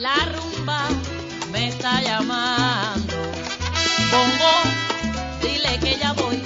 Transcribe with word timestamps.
La 0.00 0.16
rumba 0.16 0.88
me 1.52 1.68
está 1.68 2.00
llamando. 2.00 3.14
Bongo, 4.10 4.62
dile 5.42 5.78
que 5.78 5.98
ya 5.98 6.14
voy. 6.14 6.42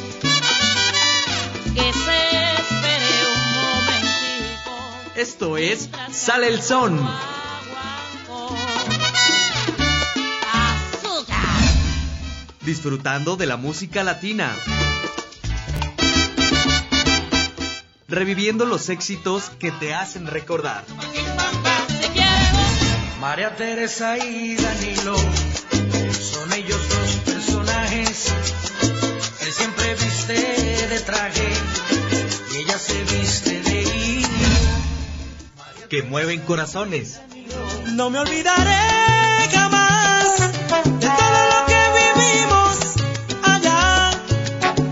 Que 1.72 1.93
se 1.93 2.19
espere 2.59 3.12
un 3.32 3.43
momentico. 3.62 4.75
Esto 5.14 5.56
es 5.56 5.88
Sale 6.11 6.48
el 6.48 6.61
Son. 6.62 6.98
Azúcar. 10.52 11.39
Disfrutando 12.62 13.36
de 13.36 13.46
la 13.46 13.57
música 13.57 14.02
latina. 14.02 14.52
Reviviendo 18.09 18.66
los 18.66 18.89
éxitos 18.89 19.50
que 19.61 19.71
te 19.71 19.95
hacen 19.95 20.27
recordar. 20.27 20.82
María 23.27 23.56
Teresa 23.56 24.19
y 24.19 24.55
Danilo 24.55 25.16
son 25.16 26.52
ellos 26.52 26.78
dos 26.91 27.10
personajes. 27.24 28.34
Él 29.41 29.50
siempre 29.50 29.95
viste 29.95 30.34
de 30.88 31.00
traje 31.00 31.48
y 32.52 32.56
ella 32.59 32.78
se 32.78 33.02
viste 33.05 33.62
de 33.62 33.83
hilo. 33.83 34.28
Que 35.88 36.02
mueven 36.02 36.42
corazones. 36.42 37.23
No 37.95 38.10
me 38.10 38.19
olvidaré 38.19 39.48
jamás 39.55 40.41
de 40.41 41.09
todo 41.09 41.38
lo 41.48 41.66
que 41.66 41.83
vivimos 42.02 42.78
allá 43.42 44.11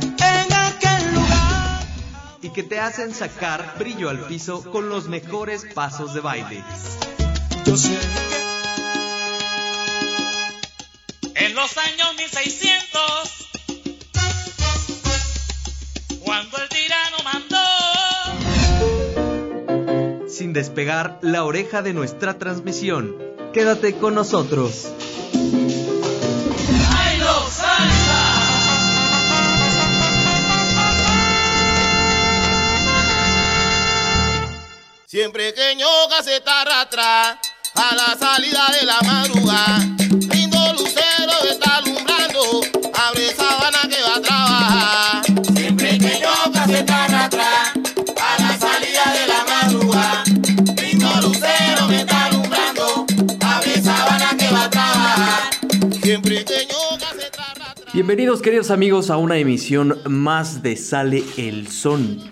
en 0.08 0.52
aquel 0.54 1.14
lugar. 1.16 1.84
Y 2.40 2.48
que 2.48 2.62
te 2.62 2.80
hacen 2.80 3.14
sacar 3.14 3.74
brillo 3.78 4.08
al 4.08 4.20
piso 4.20 4.62
con 4.72 4.88
los 4.88 5.06
mejores 5.06 5.66
pasos 5.74 6.14
de 6.14 6.20
baile. 6.20 6.64
Yo 7.66 7.76
sé 7.76 7.98
En 11.34 11.54
los 11.54 11.76
años 11.76 12.14
1600, 12.16 12.92
cuando 16.20 16.58
el 16.58 16.68
tirano 16.68 17.16
mandó, 17.24 17.56
Sin 20.28 20.52
despegar 20.52 21.18
la 21.22 21.44
oreja 21.44 21.82
de 21.82 21.92
nuestra 21.94 22.38
transmisión. 22.38 23.16
Quédate 23.52 23.96
con 23.96 24.14
nosotros. 24.14 24.88
¡Bailo 26.90 27.50
salsa! 27.50 28.22
Siempre 35.06 35.52
que 35.54 35.74
ñoca 35.76 36.22
se 36.22 36.36
está 36.36 36.80
atrás 36.80 37.51
a 37.74 37.94
la 37.94 38.18
salida 38.18 38.66
de 38.78 38.86
la 38.86 39.00
madrugada. 39.02 39.78
Lindo 40.32 40.72
lucero 40.74 41.32
está 41.50 41.76
alumbrando, 41.76 42.60
abre 42.94 43.34
sabana 43.34 43.78
que 43.88 44.02
va 44.02 44.16
a 44.16 44.20
trabajar. 44.20 45.24
Siempre 45.54 45.98
que 45.98 46.20
ñoca 46.20 46.66
se 46.66 46.78
está 46.78 47.24
atrás 47.24 47.72
a 48.20 48.42
la 48.42 48.58
salida 48.58 49.04
de 49.12 49.26
la 49.26 49.44
madrugada. 49.44 50.24
Lindo 50.82 51.08
lucero 51.22 51.88
me 51.88 52.00
está 52.00 52.24
alumbrando, 52.26 53.06
abre 53.40 53.82
sabana 53.82 54.36
que 54.38 54.50
va 54.50 54.64
a 54.64 54.70
trabajar. 54.70 55.50
Siempre 56.02 56.44
que 56.44 56.54
se 56.54 56.66
atrás. 56.66 57.74
Bienvenidos 57.92 58.42
queridos 58.42 58.70
amigos 58.70 59.10
a 59.10 59.16
una 59.16 59.38
emisión 59.38 59.98
más 60.06 60.62
de 60.62 60.76
Sale 60.76 61.24
el 61.36 61.68
Son. 61.68 62.30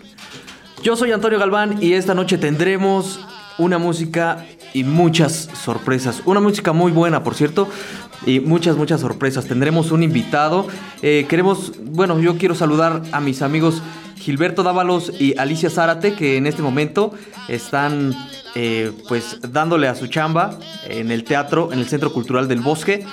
Yo 0.83 0.97
soy 0.97 1.13
Antonio 1.13 1.39
Galván 1.39 1.83
y 1.83 1.93
esta 1.93 2.15
noche 2.15 2.39
tendremos 2.39 3.21
una 3.59 3.77
música 3.79 4.47
y 4.73 4.85
muchas 4.85 5.49
sorpresas. 5.63 6.23
Una 6.25 6.41
música 6.41 6.73
muy 6.73 6.93
buena, 6.93 7.23
por 7.23 7.35
cierto, 7.35 7.69
y 8.27 8.41
muchas, 8.41 8.77
muchas 8.77 9.01
sorpresas. 9.01 9.47
Tendremos 9.47 9.91
un 9.91 10.03
invitado. 10.03 10.67
Eh, 11.03 11.27
queremos, 11.29 11.73
bueno, 11.83 12.19
yo 12.21 12.37
quiero 12.39 12.55
saludar 12.55 13.03
a 13.13 13.21
mis 13.21 13.43
amigos 13.43 13.83
Gilberto 14.17 14.63
Dávalos 14.63 15.13
y 15.19 15.37
Alicia 15.39 15.71
Zárate, 15.71 16.15
que 16.15 16.37
en 16.37 16.47
este 16.47 16.63
momento 16.63 17.13
están 17.49 18.15
eh, 18.55 18.93
pues 19.09 19.39
dándole 19.51 19.89
a 19.89 19.95
su 19.95 20.09
chamba 20.09 20.59
en 20.87 21.11
el 21.11 21.25
teatro, 21.25 21.73
en 21.73 21.79
el 21.79 21.87
Centro 21.87 22.13
Cultural 22.13 22.47
del 22.47 22.61
Bosque. 22.61 23.07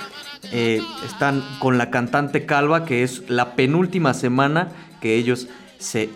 Eh, 0.52 0.80
están 1.04 1.42
con 1.58 1.78
la 1.78 1.90
cantante 1.90 2.46
Calva, 2.46 2.84
que 2.84 3.02
es 3.02 3.28
la 3.28 3.56
penúltima 3.56 4.14
semana 4.14 4.68
que 5.00 5.16
ellos 5.16 5.48
se, 5.78 6.10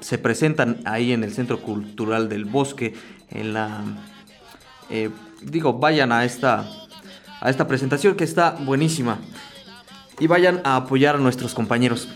se 0.00 0.18
presentan 0.18 0.78
ahí 0.84 1.12
en 1.12 1.24
el 1.24 1.32
Centro 1.32 1.60
Cultural 1.60 2.28
del 2.28 2.44
Bosque. 2.44 2.94
En 3.30 3.54
la. 3.54 3.82
Eh, 4.90 5.10
digo, 5.42 5.74
vayan 5.74 6.12
a 6.12 6.24
esta, 6.24 6.64
a 7.40 7.50
esta 7.50 7.66
presentación 7.68 8.14
que 8.14 8.24
está 8.24 8.50
buenísima. 8.52 9.18
Y 10.20 10.26
vayan 10.28 10.60
a 10.64 10.76
apoyar 10.76 11.16
a 11.16 11.18
nuestros 11.18 11.54
compañeros. 11.54 12.08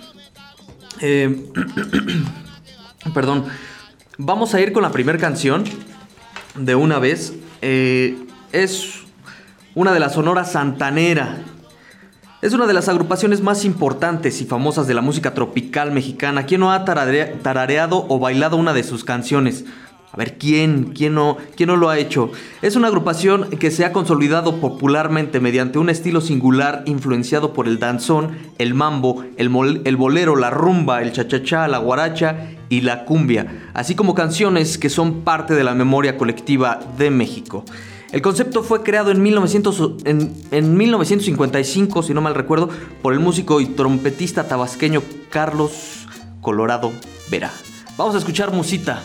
Eh, 1.01 1.47
perdón. 3.15 3.45
Vamos 4.19 4.55
a 4.55 4.61
ir 4.61 4.73
con 4.73 4.83
la 4.83 4.91
primera 4.91 5.19
canción 5.19 5.65
de 6.57 6.75
una 6.75 6.99
vez. 6.99 7.35
Eh, 7.63 8.19
es 8.53 8.95
una 9.75 9.93
de 9.93 10.01
la 10.01 10.11
Sonora 10.11 10.45
Santanera. 10.45 11.39
Es 12.43 12.53
una 12.53 12.67
de 12.67 12.73
las 12.73 12.89
agrupaciones 12.89 13.41
más 13.43 13.65
importantes 13.65 14.41
y 14.41 14.45
famosas 14.45 14.87
de 14.87 14.95
la 14.95 15.01
música 15.03 15.35
tropical 15.35 15.91
mexicana. 15.93 16.47
¿Quién 16.47 16.61
no 16.61 16.73
ha 16.73 16.85
tararea- 16.85 17.33
tarareado 17.43 18.07
o 18.09 18.19
bailado 18.19 18.57
una 18.57 18.73
de 18.73 18.85
sus 18.85 19.05
canciones? 19.05 19.65
A 20.11 20.17
ver, 20.17 20.39
¿quién? 20.39 20.93
¿Quién 20.95 21.15
no, 21.15 21.37
¿Quién 21.55 21.69
no 21.69 21.77
lo 21.77 21.91
ha 21.91 21.99
hecho? 21.99 22.31
Es 22.63 22.77
una 22.77 22.89
agrupación 22.89 23.51
que 23.51 23.71
se 23.71 23.85
ha 23.85 23.93
consolidado 23.93 24.57
popularmente 24.57 25.39
mediante 25.39 25.79
un 25.79 25.91
estilo 25.91 26.21
singular 26.23 26.83
influenciado 26.87 27.53
por 27.53 27.69
el 27.69 27.79
danzón, 27.79 28.31
el 28.57 28.73
mambo, 28.75 29.23
el, 29.37 29.49
bolero, 29.97 30.35
la 30.37 30.49
rumba, 30.51 31.03
el 31.03 31.13
chachachá, 31.13 31.69
la 31.69 31.79
guaracha 31.79 32.49
y 32.71 32.81
la 32.81 33.05
cumbia, 33.05 33.69
así 33.75 33.95
como 33.95 34.15
canciones 34.15 34.79
que 34.79 34.89
son 34.89 35.21
parte 35.21 35.55
de 35.55 35.63
la 35.65 35.75
memoria 35.75 36.17
colectiva 36.17 36.81
de 36.97 37.11
México. 37.11 37.65
El 38.11 38.23
concepto 38.23 38.63
fue 38.63 38.83
creado 38.83 39.11
en, 39.11 39.21
1900 39.23 39.93
en- 40.07 40.33
en 40.51 40.75
1955, 40.77 42.03
si 42.03 42.15
no 42.15 42.23
mal 42.23 42.35
recuerdo, 42.35 42.71
por 43.03 43.13
el 43.13 43.21
músico 43.21 43.61
y 43.61 43.67
trompetista 43.67 44.49
tabasqueño 44.49 45.03
Carlos 45.29 46.07
Colorado 46.41 46.93
Vera. 47.31 47.53
Vamos 47.99 48.15
a 48.15 48.19
escuchar 48.19 48.53
musita. 48.53 49.03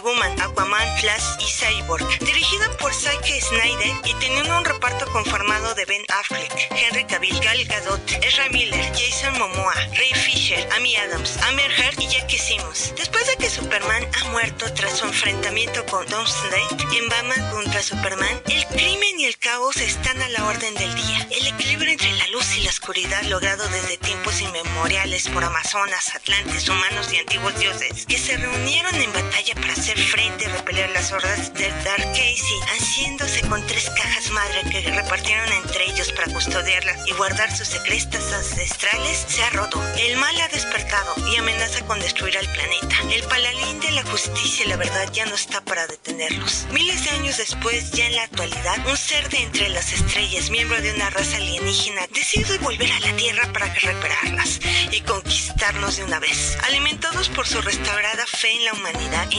Wonder 0.00 0.42
Aquaman, 0.42 0.98
Flash 0.98 1.36
y 1.40 1.50
Cyborg, 1.50 2.06
dirigida 2.20 2.76
por 2.78 2.92
Zack 2.92 3.24
Snyder 3.24 3.94
y 4.04 4.14
teniendo 4.14 4.56
un 4.56 4.64
reparto 4.64 5.06
conformado 5.12 5.74
de 5.74 5.84
Ben 5.84 6.02
Affleck, 6.08 6.52
Henry 6.70 7.04
Cavill, 7.04 7.38
Gal 7.40 7.64
Gadot, 7.64 8.00
Ezra 8.22 8.48
Miller, 8.50 8.92
Jason 8.94 9.38
Momoa, 9.38 9.74
Ray 9.96 10.12
Fisher, 10.14 10.68
Amy 10.76 10.96
Adams, 10.96 11.36
Amber 11.42 11.70
Heard 11.70 12.00
y 12.00 12.08
Jackie 12.08 12.38
Simmons. 12.38 12.94
Después 12.96 13.26
de 13.26 13.36
que 13.36 13.50
Superman 13.50 14.06
ha 14.20 14.24
muerto 14.30 14.72
tras 14.74 14.98
su 14.98 15.06
enfrentamiento 15.06 15.84
con 15.86 16.06
Doomsday 16.08 16.62
en 16.96 17.08
Batman 17.08 17.50
contra 17.50 17.82
Superman, 17.82 18.42
el 18.46 18.66
crimen 18.66 19.20
y 19.20 19.26
el 19.26 19.38
caos 19.38 19.76
están 19.76 20.20
a 20.22 20.28
la 20.28 20.46
orden 20.46 20.74
del 20.74 20.94
día. 20.94 21.28
El 21.30 21.46
equilibrio 21.46 21.92
entre 21.92 22.12
la 22.12 22.26
luz 22.28 22.56
y 22.56 22.62
la 22.62 22.70
oscuridad 22.70 23.22
logrado 23.24 23.66
desde 23.68 23.98
tiempos 23.98 24.40
inmemoriales 24.40 25.28
por 25.28 25.44
amazonas, 25.44 26.14
atlantes, 26.14 26.68
humanos 26.68 27.12
y 27.12 27.18
antiguos 27.18 27.58
dioses 27.58 28.06
que 28.06 28.18
se 28.18 28.36
reunieron 28.36 28.94
en 28.94 29.12
batalla 29.12 29.54
para 29.54 29.74
hacer 29.84 29.98
frente 29.98 30.44
y 30.46 30.48
repeler 30.48 30.88
las 30.92 31.12
hordas 31.12 31.52
del 31.52 31.84
Dark 31.84 32.06
Casey, 32.12 32.58
haciéndose 32.74 33.42
con 33.42 33.66
tres 33.66 33.90
cajas 33.90 34.30
madre 34.30 34.62
que 34.70 34.80
repartieron 34.80 35.52
entre 35.52 35.84
ellos 35.84 36.10
para 36.12 36.32
custodiarlas 36.32 37.06
y 37.06 37.12
guardar 37.12 37.54
sus 37.54 37.68
secretas 37.68 38.32
ancestrales, 38.32 39.26
se 39.28 39.42
ha 39.44 39.50
roto. 39.50 39.82
El 39.98 40.16
mal 40.16 40.40
ha 40.40 40.48
despertado 40.48 41.14
y 41.30 41.36
amenaza 41.36 41.84
con 41.84 42.00
destruir 42.00 42.38
al 42.38 42.48
planeta. 42.48 42.96
El 43.12 43.24
paladín 43.24 43.78
de 43.80 43.90
la 43.90 44.02
justicia 44.04 44.64
y 44.64 44.68
la 44.70 44.78
verdad 44.78 45.06
ya 45.12 45.26
no 45.26 45.34
está 45.34 45.60
para 45.60 45.86
detenerlos. 45.86 46.66
Miles 46.72 47.04
de 47.04 47.10
años 47.10 47.36
después, 47.36 47.90
ya 47.90 48.06
en 48.06 48.16
la 48.16 48.22
actualidad, 48.22 48.88
un 48.88 48.96
ser 48.96 49.28
de 49.28 49.42
entre 49.42 49.68
las 49.68 49.92
estrellas, 49.92 50.48
miembro 50.48 50.80
de 50.80 50.94
una 50.94 51.10
raza 51.10 51.36
alienígena, 51.36 52.06
decide 52.06 52.56
volver 52.58 52.90
a 52.90 53.00
la 53.00 53.14
Tierra 53.16 53.52
para 53.52 53.66
recuperarlas 53.66 54.60
y 54.92 55.02
conquistarnos 55.02 55.98
de 55.98 56.04
una 56.04 56.20
vez. 56.20 56.56
Alimentados 56.64 57.28
por 57.28 57.46
su 57.46 57.60
restaurada 57.60 58.24
fe 58.26 58.50
en 58.50 58.64
la 58.64 58.72
humanidad 58.72 59.28
e 59.30 59.36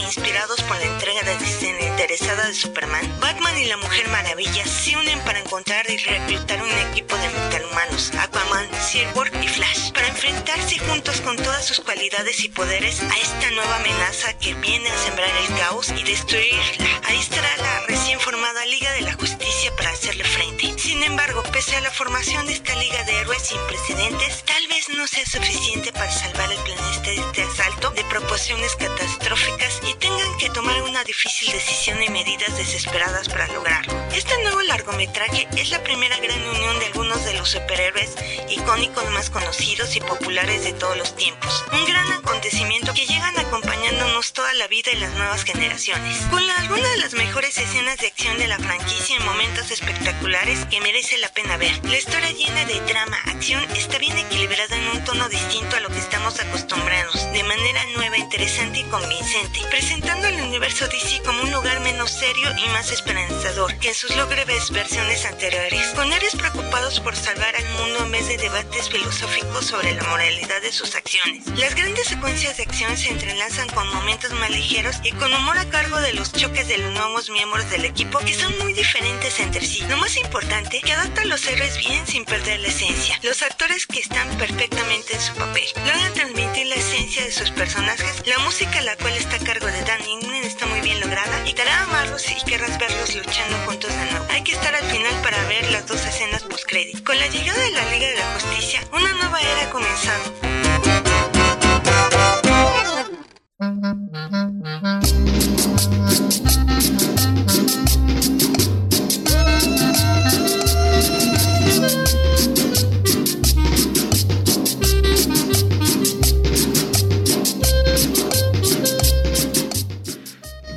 por 0.68 0.76
la 0.76 0.84
entrega 0.84 1.22
de 1.22 1.38
desinteresada 1.38 2.46
de 2.46 2.54
Superman, 2.54 3.20
Batman 3.20 3.56
y 3.58 3.64
la 3.64 3.78
Mujer 3.78 4.06
Maravilla 4.08 4.66
se 4.66 4.94
unen 4.94 5.18
para 5.20 5.38
encontrar 5.38 5.88
y 5.88 5.96
reclutar 5.96 6.62
un 6.62 6.70
equipo 6.90 7.16
de 7.16 7.28
metahumanos, 7.30 8.12
Aquaman, 8.14 8.68
Cyborg 8.70 9.32
y 9.42 9.48
Flash, 9.48 9.92
para 9.92 10.08
enfrentarse 10.08 10.78
juntos 10.78 11.22
con 11.22 11.36
todas 11.36 11.64
sus 11.64 11.80
cualidades 11.80 12.44
y 12.44 12.50
poderes 12.50 13.00
a 13.00 13.16
esta 13.16 13.50
nueva 13.52 13.76
amenaza 13.76 14.38
que 14.38 14.52
viene 14.54 14.90
a 14.90 14.98
sembrar 14.98 15.30
el 15.30 15.58
caos 15.58 15.90
y 15.96 16.02
destruirla. 16.02 16.86
Ahí 17.04 17.18
estará 17.18 17.56
la 17.56 17.86
recién 17.86 18.20
formada 18.20 18.66
Liga 18.66 18.92
de 18.92 19.02
la 19.02 19.14
Justicia 19.14 19.74
para 19.74 19.90
hacerle 19.90 20.24
frente. 20.24 20.74
Sin 20.78 21.02
embargo, 21.02 21.42
pese 21.50 21.76
a 21.76 21.80
la 21.80 21.90
formación 21.90 22.46
de 22.46 22.52
esta 22.52 22.74
Liga 22.74 23.02
de 23.04 23.20
Héroes 23.20 23.42
sin 23.42 23.60
precedentes, 23.66 24.44
tal 24.44 24.68
vez 24.68 24.90
no 24.90 25.06
sea 25.06 25.24
suficiente 25.24 25.92
para 25.92 26.10
salvar 26.10 26.52
el 26.52 26.58
planeta 26.58 27.00
de 27.00 27.16
este 27.16 27.42
asalto 27.42 27.90
de 27.90 28.04
proporciones 28.04 28.76
catastróficas 28.76 29.80
y 29.88 29.94
tengan 30.26 30.38
que 30.38 30.50
tomar 30.50 30.82
una 30.82 31.04
difícil 31.04 31.52
decisión 31.52 32.02
y 32.02 32.08
medidas 32.08 32.56
desesperadas 32.56 33.28
para 33.28 33.46
lograrlo. 33.48 33.92
Este 34.12 34.32
nuevo 34.42 34.60
largometraje 34.62 35.46
es 35.56 35.70
la 35.70 35.82
primera 35.82 36.18
gran 36.18 36.42
unión 36.48 36.78
de 36.78 36.86
algunos 36.86 37.24
de 37.24 37.34
los 37.34 37.50
superhéroes 37.50 38.14
icónicos 38.48 39.08
más 39.10 39.30
conocidos 39.30 39.94
y 39.96 40.00
populares 40.00 40.64
de 40.64 40.72
todos 40.72 40.96
los 40.96 41.14
tiempos. 41.16 41.64
Un 41.72 41.84
gran 41.84 42.10
acontecimiento 42.12 42.92
que 42.94 43.06
llegan 43.06 43.38
acompañándonos 43.38 44.32
toda 44.32 44.52
la 44.54 44.66
vida 44.68 44.90
y 44.92 44.98
las 44.98 45.12
nuevas 45.14 45.44
generaciones. 45.44 46.18
Con 46.30 46.42
algunas 46.50 46.90
de 46.90 46.98
las 46.98 47.14
mejores 47.14 47.56
escenas 47.58 47.98
de 47.98 48.08
acción 48.08 48.38
de 48.38 48.48
la 48.48 48.58
franquicia 48.58 49.16
en 49.16 49.24
momentos 49.24 49.70
espectaculares 49.70 50.64
que 50.66 50.80
merece 50.80 51.18
la 51.18 51.28
pena 51.28 51.56
ver. 51.56 51.72
La 51.84 51.98
historia 51.98 52.32
llena 52.32 52.64
de 52.64 52.80
drama, 52.80 53.18
acción, 53.26 53.62
está 53.76 53.98
bien 53.98 54.16
equilibrada 54.18 54.76
en 54.76 54.96
un 54.96 55.04
tono 55.04 55.28
distinto 55.28 55.76
a 55.76 55.80
lo 55.80 55.88
que 55.88 55.98
estamos 55.98 56.40
acostumbrados, 56.40 57.14
de 57.32 57.42
manera 57.44 57.84
nueva, 57.94 58.18
interesante 58.18 58.80
y 58.80 58.84
convincente, 58.84 59.60
presentando 59.70 60.15
el 60.24 60.40
universo 60.40 60.86
DC 60.86 61.22
como 61.24 61.42
un 61.42 61.52
lugar 61.52 61.80
menos 61.80 62.10
serio 62.10 62.48
y 62.56 62.68
más 62.70 62.90
esperanzador 62.90 63.76
que 63.78 63.88
en 63.88 63.94
sus 63.94 64.14
logres 64.16 64.70
versiones 64.70 65.26
anteriores, 65.26 65.88
con 65.94 66.12
héroes 66.12 66.34
preocupados 66.36 67.00
por 67.00 67.14
salvar 67.14 67.54
al 67.54 67.64
mundo 67.78 68.04
en 68.04 68.12
vez 68.12 68.28
de 68.28 68.36
debates 68.38 68.88
filosóficos 68.88 69.66
sobre 69.66 69.94
la 69.94 70.02
moralidad 70.04 70.62
de 70.62 70.72
sus 70.72 70.94
acciones. 70.94 71.46
Las 71.56 71.74
grandes 71.74 72.06
secuencias 72.06 72.56
de 72.56 72.62
acción 72.62 72.96
se 72.96 73.10
entrelazan 73.10 73.68
con 73.70 73.86
momentos 73.92 74.32
más 74.34 74.50
ligeros 74.50 74.96
y 75.02 75.12
con 75.12 75.32
humor 75.32 75.58
a 75.58 75.68
cargo 75.68 76.00
de 76.00 76.14
los 76.14 76.32
choques 76.32 76.68
de 76.68 76.78
los 76.78 76.92
nuevos 76.92 77.28
miembros 77.30 77.68
del 77.70 77.84
equipo 77.84 78.18
que 78.20 78.34
son 78.34 78.56
muy 78.58 78.72
diferentes 78.72 79.40
entre 79.40 79.64
sí. 79.64 79.84
Lo 79.88 79.96
más 79.96 80.16
importante, 80.16 80.80
que 80.80 80.92
adaptan 80.92 81.28
los 81.28 81.46
héroes 81.46 81.76
bien 81.78 82.06
sin 82.06 82.24
perder 82.24 82.60
la 82.60 82.68
esencia. 82.68 83.18
Los 83.22 83.42
actores 83.42 83.86
que 83.86 84.00
están 84.00 84.28
perfectamente 84.38 85.14
en 85.14 85.20
su 85.20 85.34
papel 85.34 85.64
logran 85.86 86.14
transmitir 86.14 86.66
la 86.66 86.76
esencia 86.76 87.24
de 87.24 87.32
sus 87.32 87.50
personajes. 87.50 88.22
La 88.26 88.38
música, 88.40 88.80
la 88.82 88.96
cual 88.96 89.14
está 89.16 89.36
a 89.36 89.40
cargo 89.40 89.66
de 89.66 89.82
Dan 89.82 90.05
Está 90.06 90.66
muy 90.66 90.80
bien 90.82 91.00
lograda 91.00 91.42
y 91.48 91.52
te 91.52 91.62
hará 91.62 91.82
amarlos 91.82 92.30
y 92.30 92.36
querrás 92.48 92.78
verlos 92.78 93.12
luchando 93.16 93.56
juntos 93.66 93.90
de 93.90 94.10
nuevo. 94.12 94.24
Hay 94.30 94.44
que 94.44 94.52
estar 94.52 94.72
al 94.72 94.84
final 94.84 95.12
para 95.20 95.42
ver 95.48 95.68
las 95.72 95.84
dos 95.88 96.06
escenas 96.06 96.44
post-credit. 96.44 97.04
Con 97.04 97.18
la 97.18 97.26
llegada 97.26 97.60
de 97.60 97.72
la 97.72 97.84
Liga 97.90 98.06
de 98.06 98.14
la 98.14 98.32
Justicia, 98.34 98.80
una 98.92 99.12
nueva 99.14 99.40
era 99.40 99.62
ha 99.62 99.70
comenzado. 99.70 100.32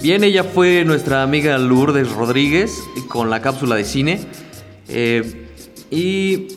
Bien, 0.01 0.23
ella 0.23 0.45
fue 0.45 0.85
nuestra 0.85 1.23
amiga 1.23 1.57
Lourdes 1.57 2.09
Rodríguez 2.13 2.71
con 3.09 3.29
la 3.29 3.41
cápsula 3.41 3.75
de 3.75 3.83
cine. 3.83 4.21
Eh, 4.87 5.49
y 5.91 6.47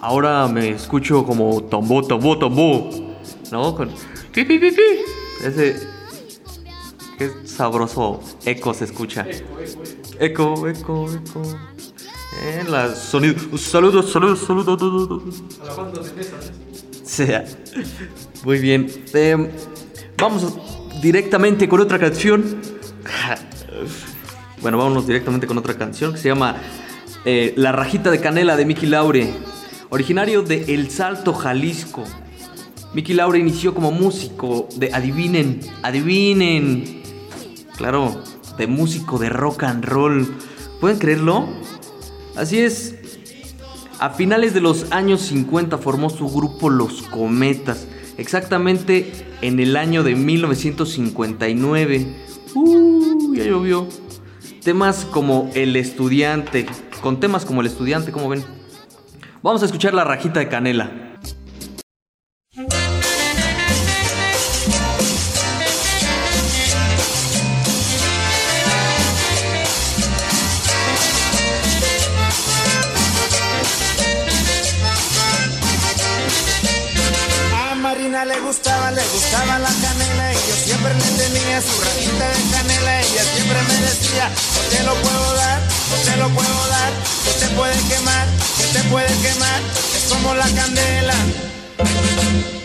ahora 0.00 0.48
me 0.48 0.70
escucho 0.70 1.26
como 1.26 1.62
tombo, 1.64 2.02
tombo, 2.02 2.38
tombo. 2.38 3.18
¿No? 3.50 3.74
Con. 3.74 3.90
Ese. 4.34 5.76
Qué 7.18 7.30
sabroso 7.44 8.20
eco 8.46 8.72
se 8.72 8.86
escucha. 8.86 9.26
Eco, 10.18 10.66
eco, 10.66 11.12
eco. 11.12 11.42
Eh, 12.42 12.64
la 12.66 12.94
sonido. 12.94 13.58
Saludos, 13.58 14.10
saludos, 14.10 14.40
saludos. 14.46 15.22
Sea. 17.04 17.44
Muy 18.44 18.58
bien. 18.60 18.90
Eh, 19.12 19.50
vamos 20.16 20.56
directamente 21.02 21.68
con 21.68 21.80
otra 21.80 21.98
canción. 21.98 22.44
Bueno, 24.62 24.78
vámonos 24.78 25.08
directamente 25.08 25.48
con 25.48 25.58
otra 25.58 25.74
canción 25.74 26.12
que 26.12 26.20
se 26.20 26.28
llama 26.28 26.54
eh, 27.24 27.52
La 27.56 27.72
rajita 27.72 28.12
de 28.12 28.20
canela 28.20 28.54
de 28.54 28.64
Miki 28.64 28.86
Laure, 28.86 29.28
originario 29.90 30.42
de 30.42 30.72
El 30.72 30.88
Salto, 30.88 31.34
Jalisco. 31.34 32.04
Miki 32.94 33.12
Laure 33.12 33.40
inició 33.40 33.74
como 33.74 33.90
músico 33.90 34.68
de, 34.76 34.94
adivinen, 34.94 35.58
adivinen, 35.82 37.02
claro, 37.76 38.22
de 38.56 38.68
músico 38.68 39.18
de 39.18 39.30
rock 39.30 39.64
and 39.64 39.84
roll. 39.84 40.32
¿Pueden 40.80 41.00
creerlo? 41.00 41.48
Así 42.36 42.60
es. 42.60 42.94
A 43.98 44.10
finales 44.10 44.54
de 44.54 44.60
los 44.60 44.92
años 44.92 45.22
50 45.22 45.76
formó 45.78 46.08
su 46.08 46.28
grupo 46.28 46.70
Los 46.70 47.02
Cometas, 47.02 47.88
exactamente 48.22 49.12
en 49.42 49.60
el 49.60 49.76
año 49.76 50.02
de 50.02 50.14
1959. 50.14 52.06
Uh, 52.54 53.34
ya 53.34 53.44
llovió. 53.44 53.86
Temas 54.62 55.04
como 55.04 55.50
El 55.54 55.76
Estudiante, 55.76 56.66
con 57.02 57.20
temas 57.20 57.44
como 57.44 57.60
El 57.60 57.66
Estudiante, 57.66 58.12
como 58.12 58.28
ven. 58.28 58.44
Vamos 59.42 59.62
a 59.62 59.66
escuchar 59.66 59.92
la 59.92 60.04
rajita 60.04 60.38
de 60.40 60.48
canela. 60.48 61.01
Te 88.72 88.82
puede 88.84 89.06
quemar, 89.20 89.60
es 89.96 90.04
como 90.10 90.34
la 90.34 90.48
candela. 90.50 91.14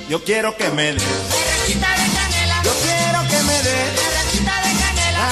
Yo 0.10 0.24
quiero 0.24 0.56
que 0.56 0.70
me 0.70 0.94
dé, 0.94 1.00
rajita 1.00 1.90
de 1.92 2.08
canela, 2.18 2.62
yo 2.64 2.72
quiero 2.82 3.20
que 3.28 3.44
me 3.44 3.62
dé 3.64 3.78
rajita 4.16 4.56
de 4.64 4.72
canela, 4.82 5.30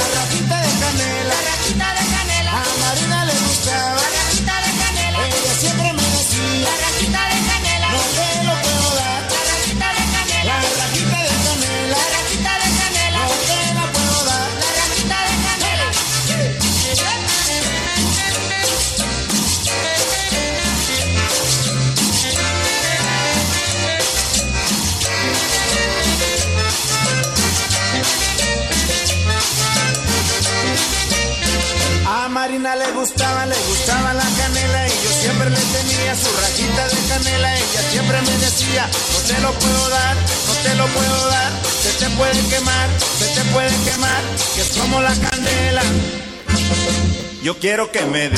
le 32.85 32.93
gustaba, 32.93 33.45
le 33.45 33.55
gustaba 33.67 34.13
la 34.13 34.23
canela 34.37 34.87
y 34.87 34.91
yo 35.03 35.11
siempre 35.21 35.49
le 35.49 35.57
tenía 35.57 36.15
su 36.15 36.29
rajita 36.41 36.87
de 36.87 37.07
canela. 37.09 37.55
Ella 37.55 37.81
siempre 37.91 38.21
me 38.21 38.37
decía, 38.37 38.89
no 39.13 39.19
te 39.19 39.41
lo 39.41 39.51
puedo 39.53 39.89
dar, 39.89 40.15
no 40.47 40.53
te 40.63 40.75
lo 40.75 40.87
puedo 40.87 41.27
dar, 41.29 41.51
se 41.83 41.91
te 41.93 42.09
puede 42.11 42.39
quemar, 42.47 42.89
se 43.19 43.27
te 43.27 43.41
puede 43.51 43.75
quemar, 43.83 44.21
que 44.55 44.61
es 44.61 44.69
como 44.77 45.01
la 45.01 45.13
candela. 45.15 45.83
Yo 47.41 47.57
quiero 47.59 47.91
que 47.91 48.01
me 48.05 48.29
dé, 48.29 48.37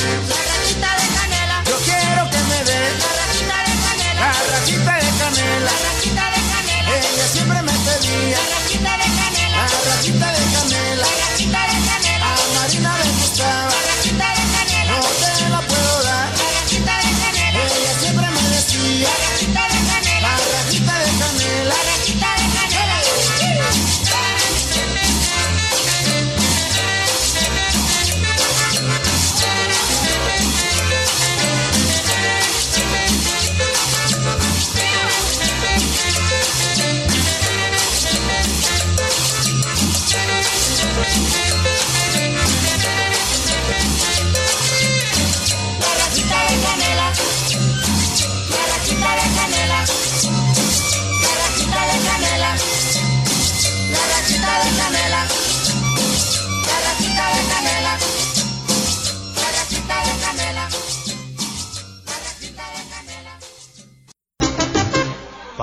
rajita 0.52 0.90
de 1.00 1.06
canela, 1.16 1.64
yo 1.64 1.76
quiero 1.84 2.30
que 2.30 2.40
me 2.50 2.64
dé 2.64 2.80
rajita 3.20 3.58
de 3.68 3.74
canela, 3.86 4.20
la 4.20 4.32
rajita 4.52 4.94
de 4.96 5.10
canela. 5.18 5.72
rajita 5.88 6.24
de 6.34 6.40
canela, 6.52 6.90
Ella 6.96 7.26
siempre 7.32 7.62
me 7.62 7.72
pedía 7.72 8.38
rajita 8.54 8.92
de 8.96 9.08
canela, 9.18 9.56
la 9.56 9.90
rajita 9.90 10.26
de 10.26 10.38
canela. 10.38 10.47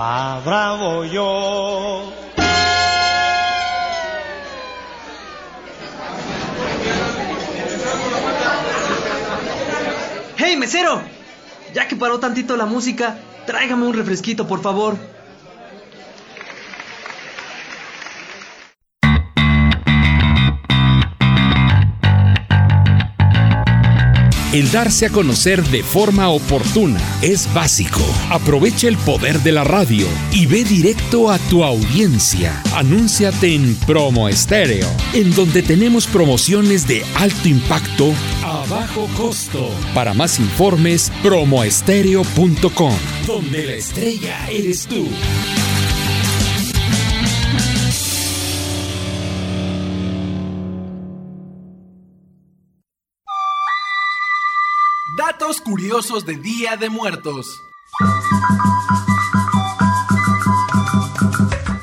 Pa 0.06 0.40
bravo 0.44 1.04
yo. 1.04 2.12
¡Hey, 10.36 10.56
mesero! 10.56 11.02
Ya 11.74 11.88
que 11.88 11.96
paró 11.96 12.20
tantito 12.20 12.56
la 12.56 12.66
música, 12.66 13.18
tráigame 13.46 13.84
un 13.84 13.94
refresquito, 13.94 14.46
por 14.46 14.62
favor. 14.62 14.96
El 24.56 24.72
darse 24.72 25.04
a 25.04 25.10
conocer 25.10 25.62
de 25.68 25.82
forma 25.82 26.30
oportuna 26.30 26.98
es 27.20 27.52
básico. 27.52 28.00
Aprovecha 28.30 28.88
el 28.88 28.96
poder 28.96 29.40
de 29.40 29.52
la 29.52 29.64
radio 29.64 30.06
y 30.32 30.46
ve 30.46 30.64
directo 30.64 31.30
a 31.30 31.38
tu 31.38 31.62
audiencia. 31.62 32.62
Anúnciate 32.74 33.54
en 33.54 33.74
Promo 33.74 34.30
Estéreo, 34.30 34.88
en 35.12 35.34
donde 35.34 35.62
tenemos 35.62 36.06
promociones 36.06 36.88
de 36.88 37.04
alto 37.16 37.48
impacto 37.48 38.14
a 38.42 38.64
bajo 38.70 39.06
costo. 39.14 39.68
Para 39.92 40.14
más 40.14 40.38
informes, 40.38 41.12
promoestereo.com, 41.22 42.96
donde 43.26 43.62
la 43.62 43.74
estrella 43.74 44.48
eres 44.48 44.86
tú. 44.86 45.06
Curiosos 55.54 56.26
de 56.26 56.34
Día 56.34 56.76
de 56.76 56.90
Muertos. 56.90 57.46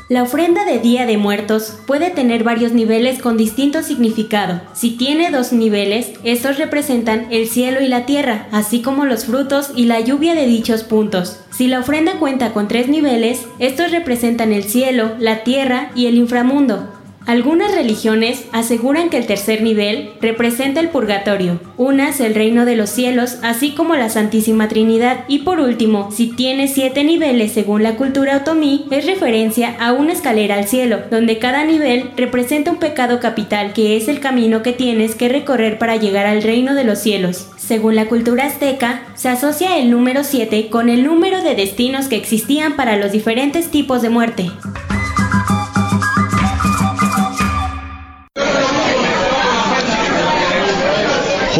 La 0.09 0.21
ofrenda 0.21 0.65
de 0.65 0.79
Día 0.79 1.05
de 1.05 1.17
Muertos 1.17 1.77
puede 1.87 2.09
tener 2.09 2.43
varios 2.43 2.73
niveles 2.73 3.21
con 3.21 3.37
distinto 3.37 3.81
significado. 3.81 4.59
Si 4.73 4.97
tiene 4.97 5.31
dos 5.31 5.53
niveles, 5.53 6.11
estos 6.25 6.57
representan 6.57 7.27
el 7.31 7.47
cielo 7.47 7.79
y 7.79 7.87
la 7.87 8.05
tierra, 8.05 8.49
así 8.51 8.81
como 8.81 9.05
los 9.05 9.25
frutos 9.25 9.71
y 9.73 9.85
la 9.85 10.01
lluvia 10.01 10.35
de 10.35 10.45
dichos 10.45 10.83
puntos. 10.83 11.39
Si 11.51 11.67
la 11.67 11.79
ofrenda 11.79 12.19
cuenta 12.19 12.51
con 12.51 12.67
tres 12.67 12.89
niveles, 12.89 13.47
estos 13.59 13.91
representan 13.91 14.51
el 14.51 14.65
cielo, 14.65 15.15
la 15.19 15.45
tierra 15.45 15.89
y 15.95 16.07
el 16.07 16.15
inframundo. 16.15 16.89
Algunas 17.25 17.73
religiones 17.73 18.43
aseguran 18.51 19.09
que 19.09 19.17
el 19.17 19.25
tercer 19.25 19.61
nivel 19.61 20.11
representa 20.19 20.81
el 20.81 20.89
purgatorio, 20.89 21.59
unas 21.77 22.19
el 22.19 22.35
reino 22.35 22.65
de 22.65 22.75
los 22.75 22.89
cielos, 22.89 23.37
así 23.43 23.71
como 23.71 23.95
la 23.95 24.09
Santísima 24.09 24.67
Trinidad, 24.67 25.23
y 25.29 25.39
por 25.39 25.61
último, 25.61 26.11
si 26.11 26.27
tiene 26.27 26.67
siete 26.67 27.05
niveles 27.05 27.53
según 27.53 27.81
la 27.81 27.95
cultura 27.95 28.37
otomí, 28.37 28.87
es 28.91 29.05
referencia 29.05 29.75
a 29.79 29.93
una 29.93 30.11
escalera 30.11 30.55
al 30.55 30.67
cielo, 30.67 30.99
donde 31.09 31.37
cada 31.39 31.63
nivel 31.63 32.11
representa 32.17 32.71
un 32.71 32.77
pecado 32.77 33.21
capital 33.21 33.71
que 33.71 33.95
es 33.95 34.09
el 34.09 34.19
camino 34.19 34.61
que 34.61 34.73
tienes 34.73 35.15
que 35.15 35.29
recorrer 35.29 35.77
para 35.77 35.95
llegar 35.95 36.25
al 36.25 36.43
reino 36.43 36.75
de 36.75 36.83
los 36.83 36.99
cielos. 36.99 37.47
Según 37.55 37.95
la 37.95 38.07
cultura 38.07 38.45
azteca, 38.47 39.01
se 39.15 39.29
asocia 39.29 39.77
el 39.77 39.89
número 39.89 40.25
7 40.25 40.67
con 40.69 40.89
el 40.89 41.05
número 41.05 41.41
de 41.41 41.55
destinos 41.55 42.07
que 42.07 42.17
existían 42.17 42.75
para 42.75 42.97
los 42.97 43.13
diferentes 43.13 43.71
tipos 43.71 44.01
de 44.01 44.09
muerte. 44.09 44.51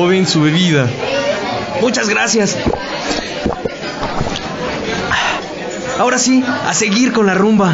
Joven, 0.04 0.28
su 0.28 0.42
bebida. 0.42 0.90
Muchas 1.80 2.10
gracias. 2.10 2.58
Ahora 5.98 6.20
sí, 6.20 6.44
a 6.46 6.74
seguir 6.74 7.14
con 7.14 7.26
la 7.26 7.36
rumba. 7.36 7.74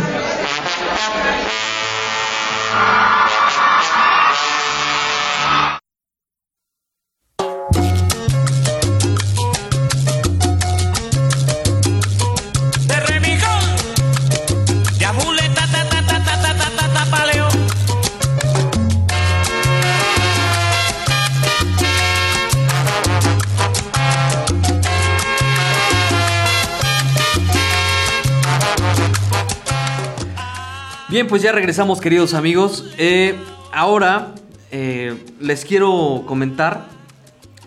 Bien, 31.10 31.26
pues 31.26 31.42
ya 31.42 31.52
regresamos, 31.52 32.02
queridos 32.02 32.36
amigos. 32.36 32.86
Eh, 33.00 33.34
ahora 33.72 34.36
eh, 34.70 35.18
les 35.40 35.66
quiero 35.66 36.24
comentar 36.28 36.86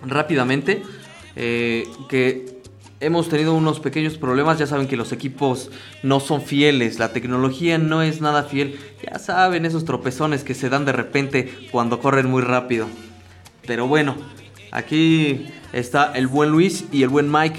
rápidamente 0.06 0.84
eh, 1.34 1.88
que 2.08 2.62
hemos 3.00 3.28
tenido 3.28 3.54
unos 3.54 3.80
pequeños 3.80 4.16
problemas. 4.16 4.60
Ya 4.60 4.68
saben 4.68 4.86
que 4.86 4.96
los 4.96 5.10
equipos 5.10 5.72
no 6.04 6.20
son 6.20 6.40
fieles, 6.40 7.00
la 7.00 7.12
tecnología 7.12 7.78
no 7.78 8.00
es 8.00 8.20
nada 8.20 8.44
fiel. 8.44 8.78
Ya 9.04 9.18
saben 9.18 9.66
esos 9.66 9.84
tropezones 9.84 10.44
que 10.44 10.54
se 10.54 10.68
dan 10.68 10.84
de 10.84 10.92
repente 10.92 11.68
cuando 11.72 11.98
corren 11.98 12.30
muy 12.30 12.42
rápido. 12.42 12.86
Pero 13.66 13.88
bueno, 13.88 14.14
aquí 14.70 15.48
está 15.72 16.12
el 16.14 16.28
buen 16.28 16.50
Luis 16.50 16.84
y 16.92 17.02
el 17.02 17.08
buen 17.08 17.28
Mike 17.28 17.58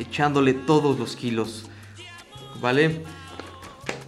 echándole 0.00 0.52
todos 0.52 0.98
los 0.98 1.14
kilos. 1.14 1.66
¿Vale? 2.60 3.02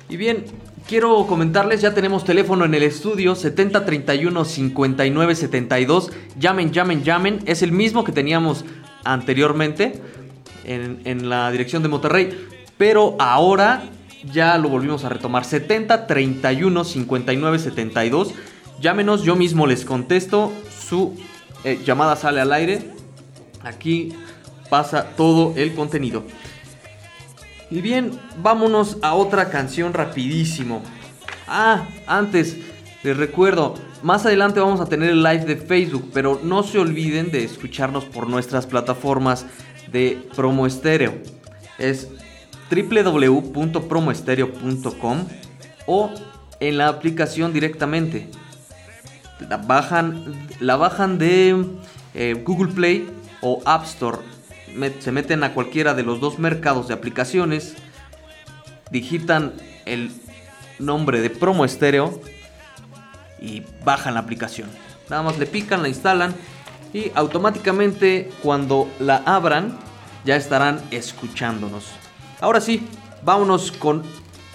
Y 0.08 0.16
bien, 0.16 0.44
quiero 0.86 1.26
comentarles, 1.26 1.80
ya 1.80 1.94
tenemos 1.94 2.24
teléfono 2.24 2.64
en 2.64 2.74
el 2.74 2.82
estudio 2.82 3.34
7031 3.34 4.44
5972. 4.44 6.12
Llamen, 6.38 6.72
llamen, 6.72 7.02
llamen. 7.02 7.40
Es 7.46 7.62
el 7.62 7.72
mismo 7.72 8.04
que 8.04 8.12
teníamos 8.12 8.64
anteriormente 9.04 10.00
en, 10.64 11.28
la 11.28 11.50
dirección 11.50 11.82
de 11.82 11.88
Monterrey. 11.88 12.48
Pero 12.78 13.16
ahora 13.18 13.84
ya 14.32 14.56
lo 14.58 14.68
volvimos 14.68 15.04
a 15.04 15.08
retomar. 15.08 15.44
70 15.44 16.06
31 16.06 16.84
59 16.84 17.58
72. 17.58 18.34
Llámenos, 18.80 19.22
yo 19.22 19.36
mismo 19.36 19.66
les 19.66 19.84
contesto. 19.84 20.52
Su 20.88 21.16
eh, 21.64 21.80
llamada 21.84 22.16
sale 22.16 22.40
al 22.40 22.52
aire. 22.52 22.90
Aquí 23.62 24.12
pasa 24.68 25.08
todo 25.16 25.54
el 25.56 25.74
contenido. 25.74 26.24
Y 27.72 27.80
bien, 27.80 28.20
vámonos 28.36 28.98
a 29.00 29.14
otra 29.14 29.48
canción 29.48 29.94
rapidísimo. 29.94 30.82
Ah, 31.48 31.88
antes, 32.06 32.58
les 33.02 33.16
recuerdo, 33.16 33.76
más 34.02 34.26
adelante 34.26 34.60
vamos 34.60 34.82
a 34.82 34.84
tener 34.84 35.08
el 35.08 35.22
live 35.22 35.46
de 35.46 35.56
Facebook, 35.56 36.10
pero 36.12 36.38
no 36.44 36.64
se 36.64 36.78
olviden 36.78 37.30
de 37.30 37.44
escucharnos 37.44 38.04
por 38.04 38.28
nuestras 38.28 38.66
plataformas 38.66 39.46
de 39.90 40.22
promo 40.36 40.66
estéreo. 40.66 41.14
Es 41.78 42.08
www.promoestereo.com 42.70 45.26
o 45.86 46.10
en 46.60 46.76
la 46.76 46.88
aplicación 46.88 47.54
directamente. 47.54 48.28
La 49.48 49.56
bajan, 49.56 50.46
la 50.60 50.76
bajan 50.76 51.16
de 51.16 51.56
eh, 52.12 52.34
Google 52.44 52.74
Play 52.74 53.08
o 53.40 53.62
App 53.64 53.86
Store. 53.86 54.18
Se 55.00 55.12
meten 55.12 55.44
a 55.44 55.54
cualquiera 55.54 55.94
de 55.94 56.02
los 56.02 56.20
dos 56.20 56.38
mercados 56.38 56.88
de 56.88 56.94
aplicaciones, 56.94 57.74
digitan 58.90 59.52
el 59.84 60.10
nombre 60.78 61.20
de 61.20 61.30
Promo 61.30 61.64
Estéreo 61.64 62.20
y 63.40 63.62
bajan 63.84 64.14
la 64.14 64.20
aplicación. 64.20 64.68
Nada 65.10 65.22
más 65.22 65.38
le 65.38 65.46
pican, 65.46 65.82
la 65.82 65.88
instalan 65.88 66.34
y 66.92 67.10
automáticamente 67.14 68.30
cuando 68.42 68.88
la 68.98 69.16
abran 69.26 69.78
ya 70.24 70.36
estarán 70.36 70.80
escuchándonos. 70.90 71.86
Ahora 72.40 72.60
sí, 72.60 72.86
vámonos 73.24 73.72
con 73.72 74.02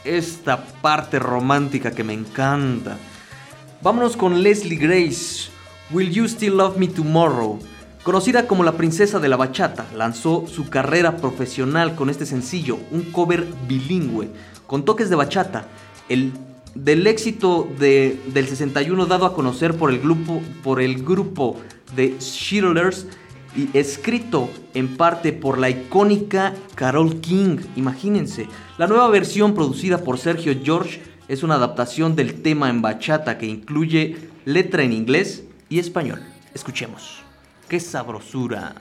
esta 0.03 0.63
parte 0.65 1.19
romántica 1.19 1.91
que 1.91 2.03
me 2.03 2.13
encanta. 2.13 2.97
Vámonos 3.81 4.17
con 4.17 4.41
Leslie 4.41 4.77
Grace. 4.77 5.49
Will 5.91 6.11
You 6.11 6.25
Still 6.25 6.57
Love 6.57 6.77
Me 6.77 6.87
Tomorrow? 6.87 7.59
Conocida 8.07 8.47
como 8.47 8.63
la 8.63 8.77
princesa 8.77 9.19
de 9.19 9.27
la 9.27 9.35
bachata, 9.35 9.85
lanzó 9.93 10.45
su 10.47 10.69
carrera 10.69 11.17
profesional 11.17 11.93
con 11.93 12.09
este 12.09 12.25
sencillo, 12.25 12.79
un 12.89 13.11
cover 13.11 13.45
bilingüe, 13.67 14.29
con 14.65 14.85
toques 14.85 15.09
de 15.09 15.17
bachata. 15.17 15.65
El, 16.07 16.31
del 16.73 17.05
éxito 17.05 17.67
de- 17.77 18.17
del 18.33 18.47
61 18.47 19.07
dado 19.07 19.25
a 19.25 19.33
conocer 19.33 19.75
por 19.75 19.89
el 19.91 19.99
grupo, 19.99 20.41
por 20.63 20.79
el 20.81 21.03
grupo 21.03 21.57
de 21.97 22.15
y 23.57 23.77
escrito 23.77 24.49
en 24.73 24.95
parte 24.95 25.33
por 25.33 25.57
la 25.57 25.69
icónica 25.69 26.53
Carol 26.75 27.19
King. 27.19 27.57
Imagínense, 27.75 28.47
la 28.77 28.87
nueva 28.87 29.09
versión 29.09 29.53
producida 29.53 29.97
por 30.05 30.17
Sergio 30.17 30.55
George 30.63 31.01
es 31.27 31.43
una 31.43 31.55
adaptación 31.55 32.15
del 32.15 32.41
tema 32.41 32.69
en 32.69 32.81
bachata 32.81 33.37
que 33.37 33.47
incluye 33.47 34.15
letra 34.45 34.83
en 34.83 34.93
inglés 34.93 35.43
y 35.67 35.79
español. 35.79 36.21
Escuchemos. 36.53 37.26
¡Qué 37.69 37.81
sabrosura! 37.81 38.73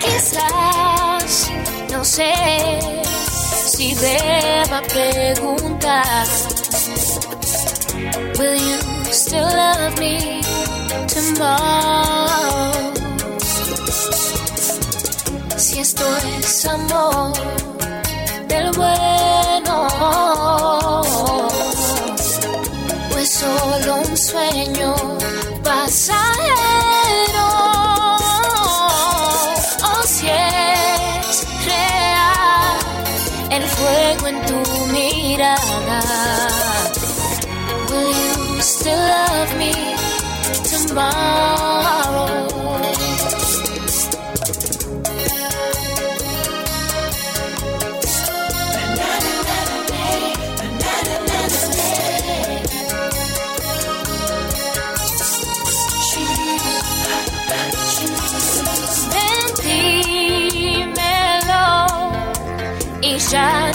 Quizás 0.00 1.50
no 1.92 2.04
sé 2.04 2.32
si 3.66 3.94
deba 3.94 4.82
preguntar. 4.88 6.26
Will 8.38 8.56
you 8.56 9.12
still 9.12 9.44
love 9.44 9.98
me 10.00 10.40
tomorrow? 11.06 12.99
Si 15.60 15.78
esto 15.78 16.04
es 16.38 16.64
amor 16.64 17.32
del 18.48 18.72
bueno 18.72 19.88
pues 23.10 23.28
solo 23.28 23.96
un 23.96 24.16
sueño 24.16 24.94
pasajero. 25.62 26.30
O 29.84 30.02
si 30.06 30.28
es 30.28 31.46
el 33.50 33.62
fuego 33.62 34.28
en 34.28 34.40
tu 34.46 34.86
mirada. 34.86 36.00
Will 37.90 38.08
you 38.08 38.62
still 38.62 38.96
love 38.96 39.54
me 39.58 39.74
tomorrow? 40.64 41.49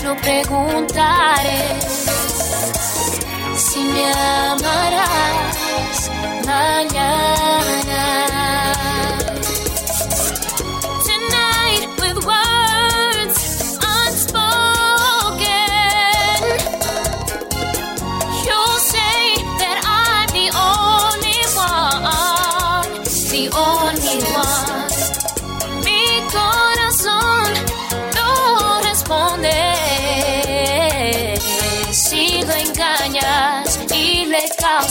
No 0.05 0.15
preguntaré. 0.17 1.79
Si 3.57 3.79
me 3.79 4.05
amarás 4.13 5.34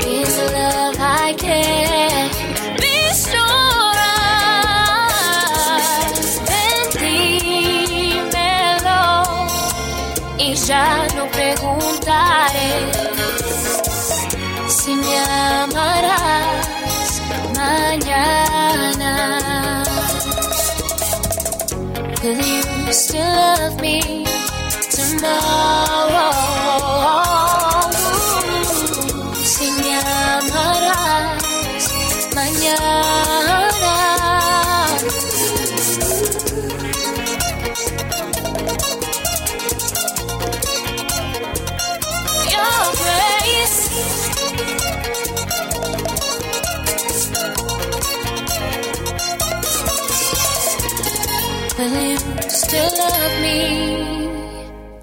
is 0.05 0.37
love 0.53 0.97
I 0.99 1.33
can 1.37 2.29
be 2.77 2.97
sure 3.23 3.99
of. 4.09 5.11
Ven, 6.47 6.83
dímelo 7.79 9.03
y 10.37 10.39
ya 10.67 11.08
Will 22.21 22.35
you 22.35 22.91
still 22.91 23.21
love 23.21 23.79
me 23.79 24.25
tomorrow? 24.91 26.48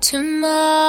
Tomorrow? 0.00 0.85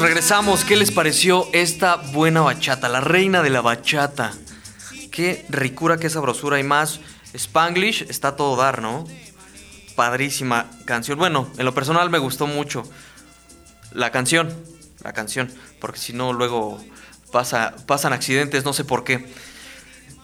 Pues 0.00 0.08
regresamos. 0.08 0.64
¿Qué 0.64 0.76
les 0.76 0.92
pareció 0.92 1.46
esta 1.52 1.96
buena 1.96 2.40
bachata? 2.40 2.88
La 2.88 3.02
reina 3.02 3.42
de 3.42 3.50
la 3.50 3.60
bachata. 3.60 4.32
Qué 5.10 5.44
ricura, 5.50 5.98
qué 5.98 6.08
sabrosura 6.08 6.58
y 6.58 6.62
más. 6.62 7.00
Spanglish 7.34 8.06
está 8.08 8.34
todo 8.34 8.56
dar, 8.56 8.80
¿no? 8.80 9.04
Padrísima 9.96 10.70
canción. 10.86 11.18
Bueno, 11.18 11.50
en 11.58 11.66
lo 11.66 11.74
personal 11.74 12.08
me 12.08 12.16
gustó 12.16 12.46
mucho 12.46 12.82
la 13.92 14.10
canción. 14.10 14.50
La 15.04 15.12
canción. 15.12 15.52
Porque 15.80 15.98
si 15.98 16.14
no, 16.14 16.32
luego 16.32 16.82
pasa, 17.30 17.74
pasan 17.86 18.14
accidentes, 18.14 18.64
no 18.64 18.72
sé 18.72 18.84
por 18.84 19.04
qué. 19.04 19.30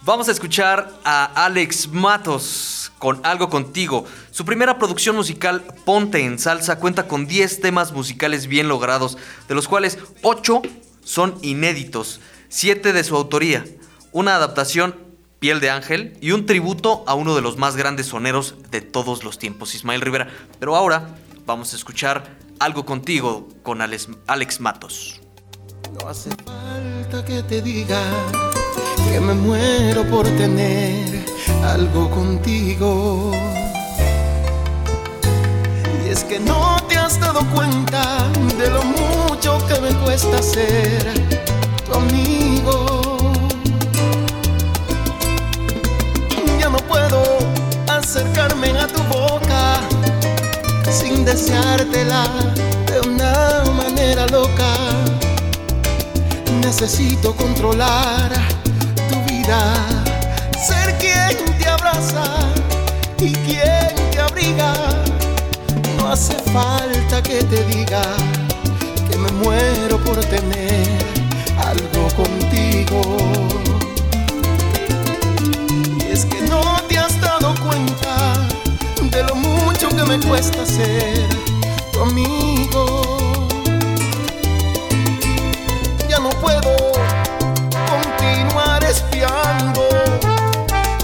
Vamos 0.07 0.29
a 0.29 0.31
escuchar 0.31 1.01
a 1.03 1.25
Alex 1.47 1.89
Matos 1.89 2.93
con 3.01 3.19
Algo 3.27 3.51
Contigo. 3.51 4.05
Su 4.31 4.45
primera 4.45 4.79
producción 4.79 5.17
musical, 5.17 5.65
Ponte 5.85 6.25
en 6.25 6.39
Salsa, 6.39 6.79
cuenta 6.79 7.09
con 7.09 7.27
10 7.27 7.61
temas 7.61 7.91
musicales 7.91 8.47
bien 8.47 8.69
logrados, 8.69 9.19
de 9.49 9.57
los 9.57 9.67
cuales 9.67 9.99
8 10.23 10.63
son 11.03 11.37
inéditos, 11.43 12.21
7 12.51 12.93
de 12.93 13.03
su 13.03 13.17
autoría, 13.17 13.65
una 14.13 14.37
adaptación, 14.37 14.95
Piel 15.41 15.59
de 15.59 15.71
Ángel, 15.71 16.17
y 16.21 16.31
un 16.31 16.47
tributo 16.47 17.03
a 17.09 17.15
uno 17.15 17.35
de 17.35 17.43
los 17.43 17.57
más 17.57 17.75
grandes 17.75 18.07
soneros 18.07 18.55
de 18.71 18.83
todos 18.83 19.25
los 19.25 19.41
tiempos, 19.41 19.75
Ismael 19.75 20.03
Rivera. 20.03 20.29
Pero 20.61 20.77
ahora 20.77 21.17
vamos 21.47 21.73
a 21.73 21.77
escuchar 21.77 22.39
Algo 22.61 22.87
Contigo 22.87 23.49
con 23.65 23.83
Alex, 23.83 24.11
Alex 24.29 24.61
Matos. 24.61 25.21
No 25.93 26.09
hace 26.09 26.31
falta 26.45 27.25
que 27.25 27.43
te 27.43 27.63
diga 27.63 28.01
que 29.09 29.21
me 29.21 29.35
muero 29.35 30.05
por 30.11 30.27
tener 30.37 31.25
algo 31.65 32.11
contigo. 32.11 33.33
Y 36.05 36.11
es 36.11 36.25
que 36.25 36.39
no 36.41 36.77
te 36.89 36.97
has 36.97 37.21
dado 37.21 37.41
cuenta 37.55 38.29
de 38.59 38.71
lo 38.71 38.83
mucho 38.83 39.59
que 39.67 39.81
me 39.81 39.93
cuesta 40.05 40.43
ser 40.43 41.13
tu 41.85 41.95
amigo. 41.95 43.33
Ya 46.59 46.69
no 46.69 46.79
puedo 46.79 47.23
acercarme 47.89 48.71
a 48.79 48.87
tu 48.87 49.03
boca 49.05 49.81
sin 50.91 51.25
deseártela 51.25 52.25
de 52.87 53.09
una 53.09 53.65
manera 53.77 54.27
loca. 54.29 54.66
Necesito 56.79 57.35
controlar 57.35 58.31
tu 59.09 59.33
vida, 59.33 59.59
ser 60.69 60.95
quien 60.99 61.59
te 61.59 61.67
abraza 61.67 62.23
y 63.19 63.33
quien 63.33 64.11
te 64.11 64.21
abriga. 64.21 64.75
No 65.97 66.13
hace 66.13 66.35
falta 66.53 67.23
que 67.23 67.43
te 67.45 67.65
diga 67.65 68.03
que 69.11 69.17
me 69.17 69.33
muero 69.43 69.97
por 70.05 70.23
tener 70.27 70.87
algo 71.57 72.09
contigo. 72.15 73.01
Y 75.99 76.13
es 76.13 76.27
que 76.27 76.43
no 76.43 76.61
te 76.91 76.99
has 76.99 77.19
dado 77.23 77.55
cuenta 77.65 78.35
de 79.01 79.23
lo 79.23 79.35
mucho 79.35 79.89
que 79.89 80.03
me 80.03 80.21
cuesta 80.21 80.67
ser 80.67 81.27
tu 81.91 82.03
amigo. 82.03 83.36
Puedo 86.41 86.77
continuar 87.89 88.83
espiando 88.85 89.89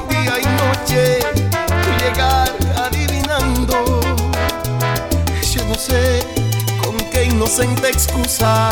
día 0.08 0.38
y 0.40 0.46
noche 0.62 1.18
tu 1.82 2.04
llegar 2.04 2.50
adivinando. 2.76 4.00
Yo 5.52 5.64
no 5.66 5.74
sé 5.74 6.26
con 6.82 6.96
qué 7.10 7.24
inocente 7.24 7.88
excusa 7.88 8.70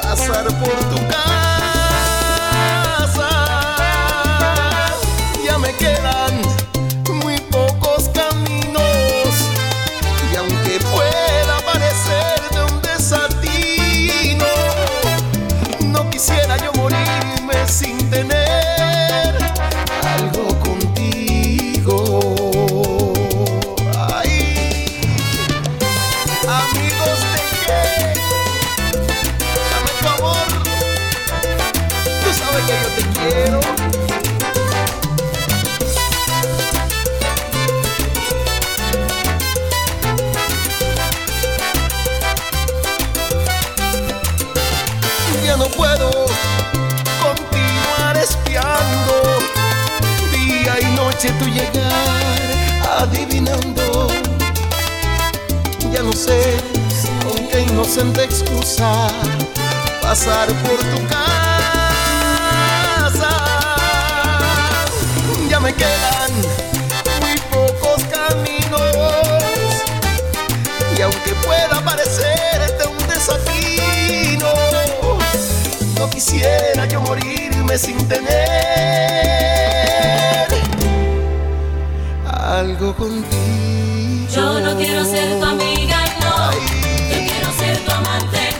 pasar 0.00 0.46
por 0.58 0.76
tu 0.90 1.06
casa. 1.08 1.39
No 45.60 45.66
puedo 45.68 46.10
continuar 47.22 48.16
espiando 48.16 49.38
día 50.32 50.80
y 50.80 50.86
noche 50.96 51.30
tu 51.38 51.44
llegar 51.44 52.22
adivinando. 52.98 54.06
Ya 55.92 56.02
no 56.02 56.14
sé 56.14 56.56
con 57.22 57.46
qué 57.48 57.60
inocente 57.60 58.24
excusa 58.24 59.08
pasar 60.00 60.48
por 60.64 60.78
tu 60.92 61.06
casa. 61.08 61.28
Ya 65.50 65.60
me 65.60 65.74
quedan 65.74 66.19
quisiera 76.30 76.86
yo 76.86 77.00
morirme 77.00 77.76
sin 77.76 77.96
tener 78.06 78.28
algo 82.24 82.94
contigo. 82.94 84.28
Yo 84.32 84.60
no 84.60 84.76
quiero 84.76 85.04
ser 85.04 85.40
tu 85.40 85.44
amiga, 85.44 85.98
no. 86.20 86.52
Yo 86.52 87.18
quiero 87.26 87.52
ser 87.58 87.78
tu 87.84 87.90
amante. 87.90 88.54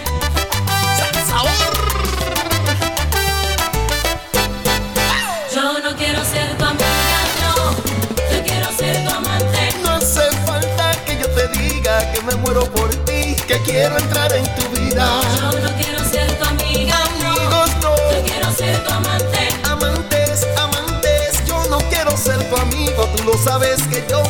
Yo 5.54 5.78
no 5.78 5.96
quiero 5.96 6.24
ser 6.24 6.58
tu 6.58 6.64
amiga, 6.64 7.20
no. 7.42 7.54
Yo 8.32 8.42
quiero 8.44 8.68
ser 8.76 9.04
tu 9.04 9.10
amante. 9.14 9.60
No 9.84 9.90
hace 9.90 10.28
falta 10.44 10.92
que 11.04 11.18
yo 11.18 11.28
te 11.30 11.46
diga 11.58 12.12
que 12.12 12.20
me 12.22 12.34
muero 12.36 12.64
por 12.72 12.90
ti, 13.04 13.36
que 13.46 13.60
quiero 13.64 13.96
entrar 13.96 14.32
en 14.32 14.44
tu 14.56 14.62
vida. 14.80 15.20
Yo 15.36 15.60
no 15.60 15.70
quiero 15.76 15.89
sabes 23.40 23.82
que 23.88 24.04
yo 24.08 24.22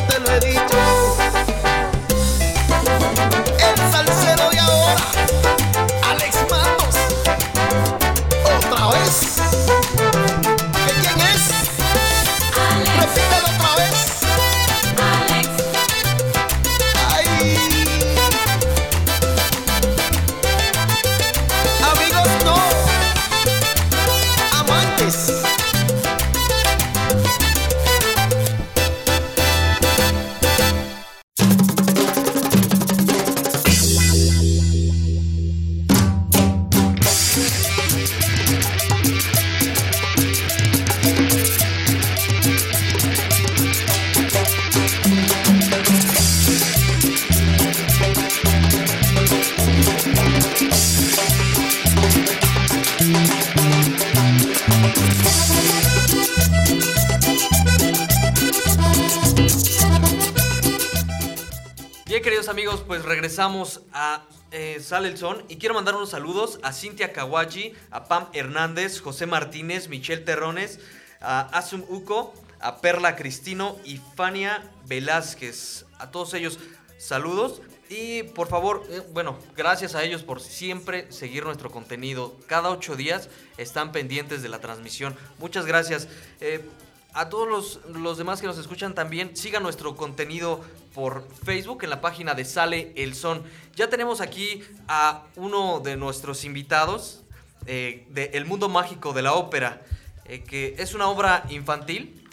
regresamos 63.31 63.79
a 63.93 64.25
eh, 64.51 64.81
Sale 64.81 65.15
y 65.47 65.55
quiero 65.55 65.73
mandar 65.73 65.95
unos 65.95 66.09
saludos 66.09 66.59
a 66.63 66.73
Cintia 66.73 67.13
Kawachi, 67.13 67.73
a 67.89 68.03
Pam 68.03 68.27
Hernández, 68.33 68.99
José 68.99 69.25
Martínez, 69.25 69.87
Michelle 69.87 70.23
Terrones, 70.23 70.81
a 71.21 71.39
Asum 71.57 71.85
Uco, 71.87 72.33
a 72.59 72.81
Perla 72.81 73.15
Cristino 73.15 73.77
y 73.85 74.01
Fania 74.17 74.69
Velázquez. 74.85 75.85
A 75.97 76.11
todos 76.11 76.33
ellos, 76.33 76.59
saludos. 76.97 77.61
Y 77.87 78.23
por 78.23 78.49
favor, 78.49 78.83
eh, 78.89 79.01
bueno, 79.13 79.39
gracias 79.55 79.95
a 79.95 80.03
ellos 80.03 80.23
por 80.23 80.41
siempre 80.41 81.09
seguir 81.09 81.45
nuestro 81.45 81.71
contenido. 81.71 82.35
Cada 82.47 82.69
ocho 82.69 82.97
días 82.97 83.29
están 83.55 83.93
pendientes 83.93 84.41
de 84.43 84.49
la 84.49 84.59
transmisión. 84.59 85.15
Muchas 85.39 85.65
gracias. 85.65 86.09
Eh, 86.41 86.67
a 87.13 87.29
todos 87.29 87.47
los, 87.47 87.79
los 87.95 88.17
demás 88.17 88.41
que 88.41 88.47
nos 88.47 88.57
escuchan 88.57 88.93
también, 88.93 89.35
sigan 89.35 89.63
nuestro 89.63 89.95
contenido 89.95 90.61
por 90.93 91.27
Facebook 91.43 91.83
en 91.83 91.89
la 91.89 92.01
página 92.01 92.33
de 92.33 92.45
Sale 92.45 92.93
el 92.95 93.15
Son. 93.15 93.43
Ya 93.75 93.89
tenemos 93.89 94.21
aquí 94.21 94.63
a 94.87 95.23
uno 95.35 95.79
de 95.79 95.97
nuestros 95.97 96.43
invitados 96.43 97.21
eh, 97.65 98.05
de 98.09 98.31
El 98.33 98.45
Mundo 98.45 98.69
Mágico 98.69 99.13
de 99.13 99.21
la 99.21 99.33
Ópera, 99.33 99.81
eh, 100.25 100.43
que 100.43 100.75
es 100.77 100.93
una 100.93 101.07
obra 101.07 101.43
infantil 101.49 102.27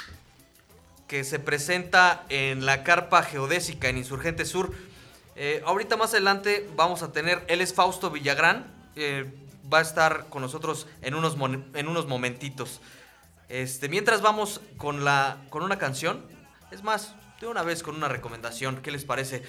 que 1.06 1.24
se 1.24 1.38
presenta 1.38 2.24
en 2.28 2.66
la 2.66 2.82
carpa 2.82 3.22
geodésica 3.22 3.88
en 3.88 3.98
Insurgente 3.98 4.44
Sur. 4.44 4.72
Eh, 5.36 5.62
ahorita 5.64 5.96
más 5.96 6.12
adelante 6.12 6.68
vamos 6.76 7.02
a 7.02 7.12
tener, 7.12 7.44
él 7.48 7.60
es 7.60 7.74
Fausto 7.74 8.10
Villagrán, 8.10 8.74
va 9.72 9.78
a 9.78 9.82
estar 9.82 10.26
con 10.28 10.42
nosotros 10.42 10.88
en 11.02 11.14
unos, 11.14 11.36
en 11.74 11.88
unos 11.88 12.08
momentitos. 12.08 12.80
Este, 13.48 13.88
mientras 13.88 14.20
vamos 14.20 14.60
con, 14.76 15.04
la, 15.04 15.38
con 15.50 15.62
una 15.62 15.78
canción, 15.78 16.22
es 16.70 16.82
más, 16.82 17.14
de 17.40 17.46
una 17.46 17.62
vez 17.62 17.82
con 17.82 17.96
una 17.96 18.08
recomendación, 18.08 18.82
¿qué 18.82 18.90
les 18.90 19.04
parece? 19.04 19.42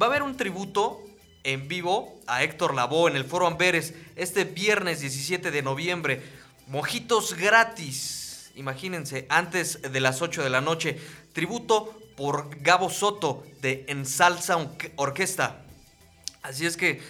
Va 0.00 0.06
a 0.06 0.08
haber 0.08 0.22
un 0.22 0.36
tributo 0.36 1.02
en 1.44 1.68
vivo 1.68 2.18
a 2.26 2.42
Héctor 2.44 2.74
Lavoe 2.74 3.10
en 3.10 3.16
el 3.16 3.24
Foro 3.24 3.46
Amberes 3.46 3.94
este 4.16 4.44
viernes 4.44 5.00
17 5.00 5.50
de 5.50 5.62
noviembre. 5.62 6.22
Mojitos 6.68 7.34
gratis, 7.34 8.52
imagínense, 8.54 9.26
antes 9.28 9.82
de 9.82 10.00
las 10.00 10.22
8 10.22 10.42
de 10.42 10.50
la 10.50 10.60
noche. 10.60 10.98
Tributo 11.32 11.98
por 12.16 12.58
Gabo 12.62 12.88
Soto 12.90 13.44
de 13.60 13.84
Ensalza 13.88 14.56
Orque- 14.56 14.92
Orquesta. 14.96 15.62
Así 16.42 16.64
es 16.64 16.76
que 16.76 17.02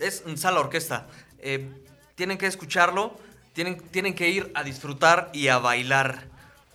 es 0.00 0.24
Ensala 0.26 0.60
Orquesta. 0.60 1.06
Eh, 1.38 1.70
tienen 2.16 2.38
que 2.38 2.46
escucharlo, 2.46 3.18
tienen, 3.52 3.80
tienen 3.90 4.14
que 4.14 4.28
ir 4.28 4.50
a 4.54 4.62
disfrutar 4.62 5.30
y 5.32 5.48
a 5.48 5.58
bailar. 5.58 6.28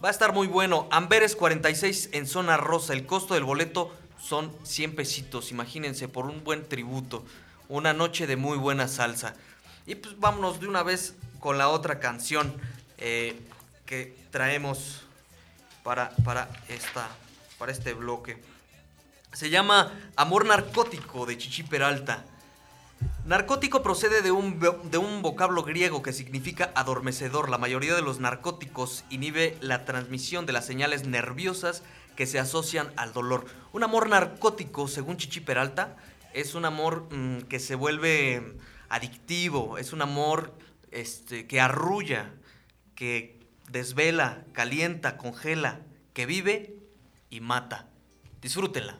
Va 0.03 0.09
a 0.09 0.11
estar 0.11 0.33
muy 0.33 0.47
bueno. 0.47 0.88
Amberes 0.91 1.35
46 1.35 2.09
en 2.11 2.27
zona 2.27 2.57
rosa. 2.57 2.93
El 2.93 3.05
costo 3.05 3.33
del 3.33 3.43
boleto 3.43 3.93
son 4.21 4.51
100 4.63 4.95
pesitos. 4.95 5.51
Imagínense, 5.51 6.07
por 6.07 6.25
un 6.25 6.43
buen 6.43 6.67
tributo. 6.67 7.25
Una 7.69 7.93
noche 7.93 8.27
de 8.27 8.35
muy 8.35 8.57
buena 8.57 8.88
salsa. 8.88 9.35
Y 9.88 9.95
pues 9.95 10.19
vámonos 10.19 10.59
de 10.59 10.67
una 10.67 10.83
vez 10.83 11.15
con 11.39 11.57
la 11.57 11.69
otra 11.69 11.99
canción 11.99 12.53
eh, 12.97 13.39
que 13.85 14.17
traemos 14.31 15.01
para, 15.83 16.09
para, 16.23 16.49
esta, 16.67 17.07
para 17.57 17.71
este 17.71 17.93
bloque. 17.93 18.41
Se 19.33 19.49
llama 19.49 19.93
Amor 20.15 20.45
Narcótico 20.45 21.25
de 21.25 21.38
Chichi 21.38 21.63
Peralta. 21.63 22.25
Narcótico 23.25 23.81
procede 23.81 24.21
de 24.21 24.31
un, 24.31 24.59
de 24.59 24.99
un 24.99 25.23
vocablo 25.23 25.63
griego 25.63 26.03
que 26.03 26.13
significa 26.13 26.71
adormecedor. 26.75 27.49
La 27.49 27.57
mayoría 27.57 27.95
de 27.95 28.03
los 28.03 28.19
narcóticos 28.19 29.03
inhibe 29.09 29.57
la 29.61 29.83
transmisión 29.83 30.45
de 30.45 30.53
las 30.53 30.67
señales 30.67 31.07
nerviosas 31.07 31.81
que 32.15 32.27
se 32.27 32.38
asocian 32.38 32.93
al 32.97 33.13
dolor. 33.13 33.47
Un 33.73 33.81
amor 33.81 34.09
narcótico, 34.09 34.88
según 34.88 35.17
Chichi 35.17 35.39
Peralta, 35.39 35.97
es 36.35 36.53
un 36.53 36.65
amor 36.65 37.07
mm, 37.11 37.47
que 37.49 37.59
se 37.59 37.73
vuelve 37.73 38.59
adictivo, 38.89 39.79
es 39.79 39.91
un 39.91 40.03
amor 40.03 40.53
este, 40.91 41.47
que 41.47 41.59
arrulla, 41.59 42.31
que 42.93 43.39
desvela, 43.71 44.45
calienta, 44.53 45.17
congela, 45.17 45.81
que 46.13 46.27
vive 46.27 46.75
y 47.31 47.41
mata. 47.41 47.89
Disfrútenla. 48.39 48.99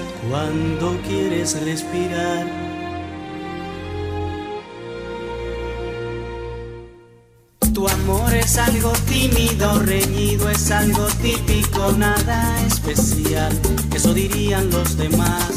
cuando 0.29 0.97
quieres 1.07 1.59
respirar. 1.63 2.45
Tu 7.73 7.87
amor 7.87 8.33
es 8.33 8.57
algo 8.57 8.91
tímido, 9.07 9.79
reñido, 9.79 10.49
es 10.49 10.69
algo 10.69 11.05
típico, 11.21 11.93
nada 11.93 12.65
especial, 12.67 13.51
eso 13.95 14.13
dirían 14.13 14.69
los 14.69 14.97
demás. 14.97 15.49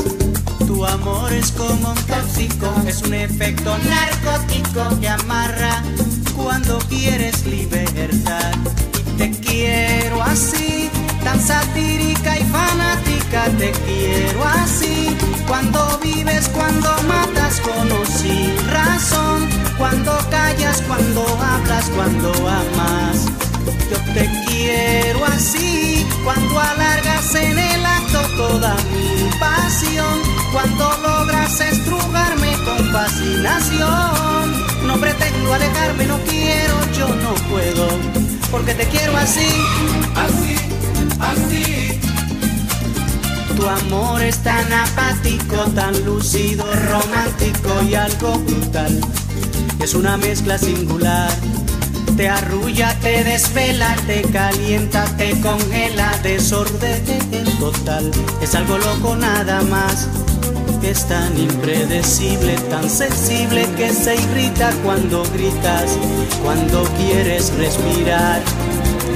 Tu 0.66 0.86
amor 0.86 1.32
es 1.32 1.50
como 1.52 1.90
un 1.90 2.02
tóxico, 2.06 2.72
es 2.86 3.02
un 3.02 3.14
efecto 3.14 3.76
narcótico 3.78 5.00
que 5.00 5.08
amarra 5.08 5.82
cuando 6.36 6.78
quieres 6.88 7.44
libertad. 7.46 8.52
Te 9.18 9.30
quiero 9.30 10.22
así, 10.22 10.88
tan 11.22 11.40
satírica 11.40 12.38
y 12.38 12.44
fanática, 12.44 13.44
te 13.58 13.72
quiero. 13.72 14.03
Cuando 15.54 16.00
vives, 16.02 16.48
cuando 16.48 16.88
matas 17.04 17.60
con 17.60 17.92
o 17.92 18.04
sin 18.06 18.56
razón, 18.72 19.48
cuando 19.78 20.10
callas, 20.28 20.82
cuando 20.82 21.24
hablas, 21.40 21.88
cuando 21.90 22.32
amas. 22.48 23.26
Yo 23.88 24.14
te 24.14 24.28
quiero 24.48 25.24
así, 25.24 26.04
cuando 26.24 26.58
alargas 26.58 27.36
en 27.36 27.56
el 27.56 27.86
acto 27.86 28.20
toda 28.36 28.74
mi 28.92 29.30
pasión, 29.38 30.18
cuando 30.52 30.90
logras 31.00 31.60
estrujarme 31.60 32.52
con 32.64 32.90
fascinación. 32.90 34.88
No 34.88 34.96
pretendo 34.96 35.54
alejarme, 35.54 36.06
no 36.06 36.18
quiero, 36.24 36.74
yo 36.98 37.06
no 37.22 37.32
puedo, 37.48 37.86
porque 38.50 38.74
te 38.74 38.88
quiero 38.88 39.16
así, 39.16 39.46
así, 40.16 40.56
así. 41.20 42.13
Tu 43.56 43.68
amor 43.68 44.20
es 44.22 44.38
tan 44.38 44.72
apático, 44.72 45.56
tan 45.74 46.04
lúcido, 46.04 46.64
romántico 46.90 47.82
y 47.88 47.94
algo 47.94 48.38
brutal. 48.38 49.00
Es 49.80 49.94
una 49.94 50.16
mezcla 50.16 50.58
singular. 50.58 51.30
Te 52.16 52.28
arrulla, 52.28 52.94
te 53.00 53.24
desvela, 53.24 53.94
te 54.06 54.22
calienta, 54.22 55.04
te 55.16 55.40
congela, 55.40 56.10
desorden 56.22 57.04
total. 57.58 58.10
Es 58.40 58.54
algo 58.54 58.78
loco 58.78 59.16
nada 59.16 59.62
más. 59.62 60.08
Es 60.82 61.06
tan 61.06 61.36
impredecible, 61.38 62.56
tan 62.70 62.90
sensible 62.90 63.66
que 63.76 63.90
se 63.92 64.16
irrita 64.16 64.70
cuando 64.84 65.22
gritas, 65.32 65.96
cuando 66.42 66.84
quieres 66.98 67.52
respirar. 67.54 68.42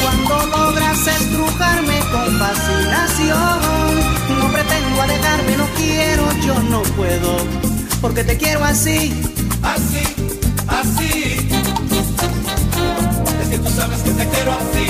cuando 0.00 0.46
logras 0.46 1.06
estrujarme 1.06 2.00
con 2.12 2.38
fascinación. 2.38 3.60
No 4.38 4.52
pretendo 4.52 5.02
alejarme, 5.02 5.56
no 5.56 5.66
quiero, 5.76 6.32
yo 6.46 6.54
no 6.70 6.82
puedo, 6.82 7.36
porque 8.00 8.24
te 8.24 8.36
quiero 8.36 8.64
así, 8.64 9.12
así, 9.62 10.02
así. 10.68 11.48
Es 13.42 13.48
que 13.48 13.58
tú 13.58 13.70
sabes 13.70 14.02
que 14.02 14.10
te 14.10 14.28
quiero 14.28 14.52
así. 14.52 14.86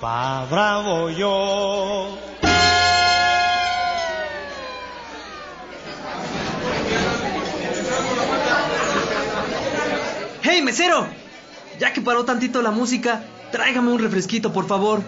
pa 0.00 0.46
bravo 0.50 1.10
yo. 1.10 2.16
¡Hey, 10.42 10.62
mesero! 10.62 11.27
Ya 11.78 11.92
que 11.92 12.00
paró 12.00 12.24
tantito 12.24 12.60
la 12.62 12.70
música, 12.70 13.24
tráigame 13.52 13.90
un 13.90 14.00
refresquito, 14.00 14.52
por 14.52 14.66
favor. 14.66 15.02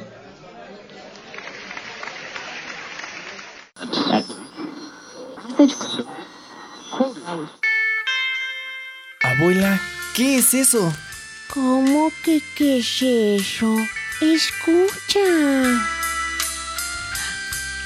Abuela, 9.22 9.80
¿qué 10.14 10.38
es 10.38 10.54
eso? 10.54 10.92
¿Cómo 11.52 12.12
que 12.24 12.40
qué 12.54 12.78
es 12.78 13.02
eso? 13.02 13.76
Escucha. 14.20 15.18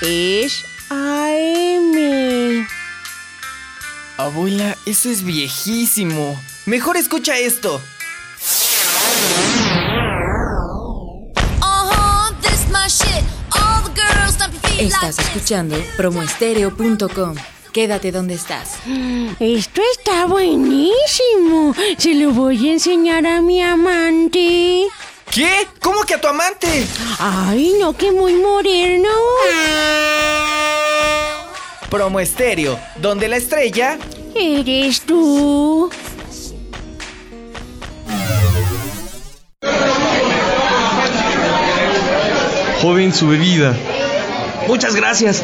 Es 0.03 0.64
AM. 0.90 2.66
Abuela, 4.18 4.77
eso 4.85 5.11
es 5.11 5.25
viejísimo. 5.25 6.38
Mejor 6.66 6.97
escucha 6.97 7.38
esto. 7.38 7.81
Estás 14.79 15.16
like 15.16 15.22
escuchando 15.22 15.77
promoestereo.com. 15.96 17.35
Quédate 17.72 18.12
donde 18.12 18.35
estás. 18.35 18.77
Esto 19.40 19.81
está 19.96 20.27
buenísimo. 20.27 21.74
Se 21.98 22.14
lo 22.14 22.31
voy 22.31 22.68
a 22.68 22.72
enseñar 22.72 23.27
a 23.27 23.40
mi 23.40 23.62
amante. 23.62 24.87
¿Qué? 25.31 25.66
¿Cómo 25.81 26.03
que 26.03 26.14
a 26.14 26.20
tu 26.20 26.29
amante? 26.29 26.87
Ay, 27.18 27.74
no, 27.81 27.96
que 27.96 28.12
muy 28.12 28.35
moderno. 28.35 29.09
Promo 31.90 32.20
Estéreo, 32.20 32.79
donde 32.96 33.29
la 33.29 33.37
estrella 33.37 33.98
Eres 34.35 35.00
tú. 35.03 35.90
Joven, 42.85 43.14
su 43.14 43.27
bebida. 43.27 43.75
Muchas 44.68 44.94
gracias. 44.94 45.42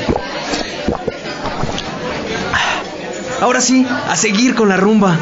Ahora 3.41 3.63
sí, 3.63 3.87
a 3.89 4.15
seguir 4.15 4.55
con 4.55 4.69
la 4.69 4.77
rumba. 4.77 5.17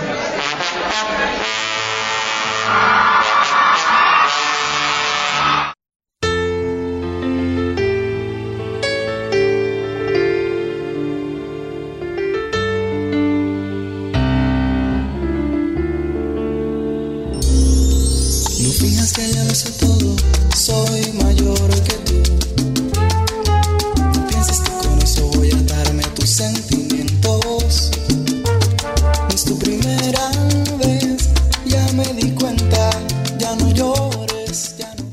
No 18.60 18.72
finjas 18.72 19.12
que 19.12 19.32
ya 19.32 19.44
lo 19.44 19.54
sé 19.54 19.70
todo, 19.78 20.16
soy 20.56 21.12
mayor 21.12 21.68
que 21.84 21.92
tú. 21.92 22.07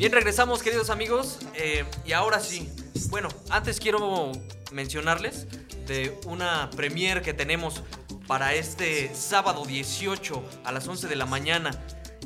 Bien, 0.05 0.13
regresamos 0.13 0.61
queridos 0.61 0.91
amigos. 0.91 1.39
eh, 1.55 1.83
y 2.05 2.13
ahora 2.13 2.39
sí, 2.39 2.69
bueno, 3.09 3.27
antes 3.49 3.79
quiero 3.79 4.31
mencionarles 4.71 5.47
de 5.87 6.15
una 6.27 6.69
premiere 6.75 7.23
que 7.23 7.33
tenemos 7.33 7.81
para 8.27 8.53
este 8.53 9.15
sábado 9.15 9.65
18 9.65 10.43
a 10.63 10.71
las 10.71 10.87
11 10.87 11.07
de 11.07 11.15
la 11.15 11.25
mañana 11.25 11.71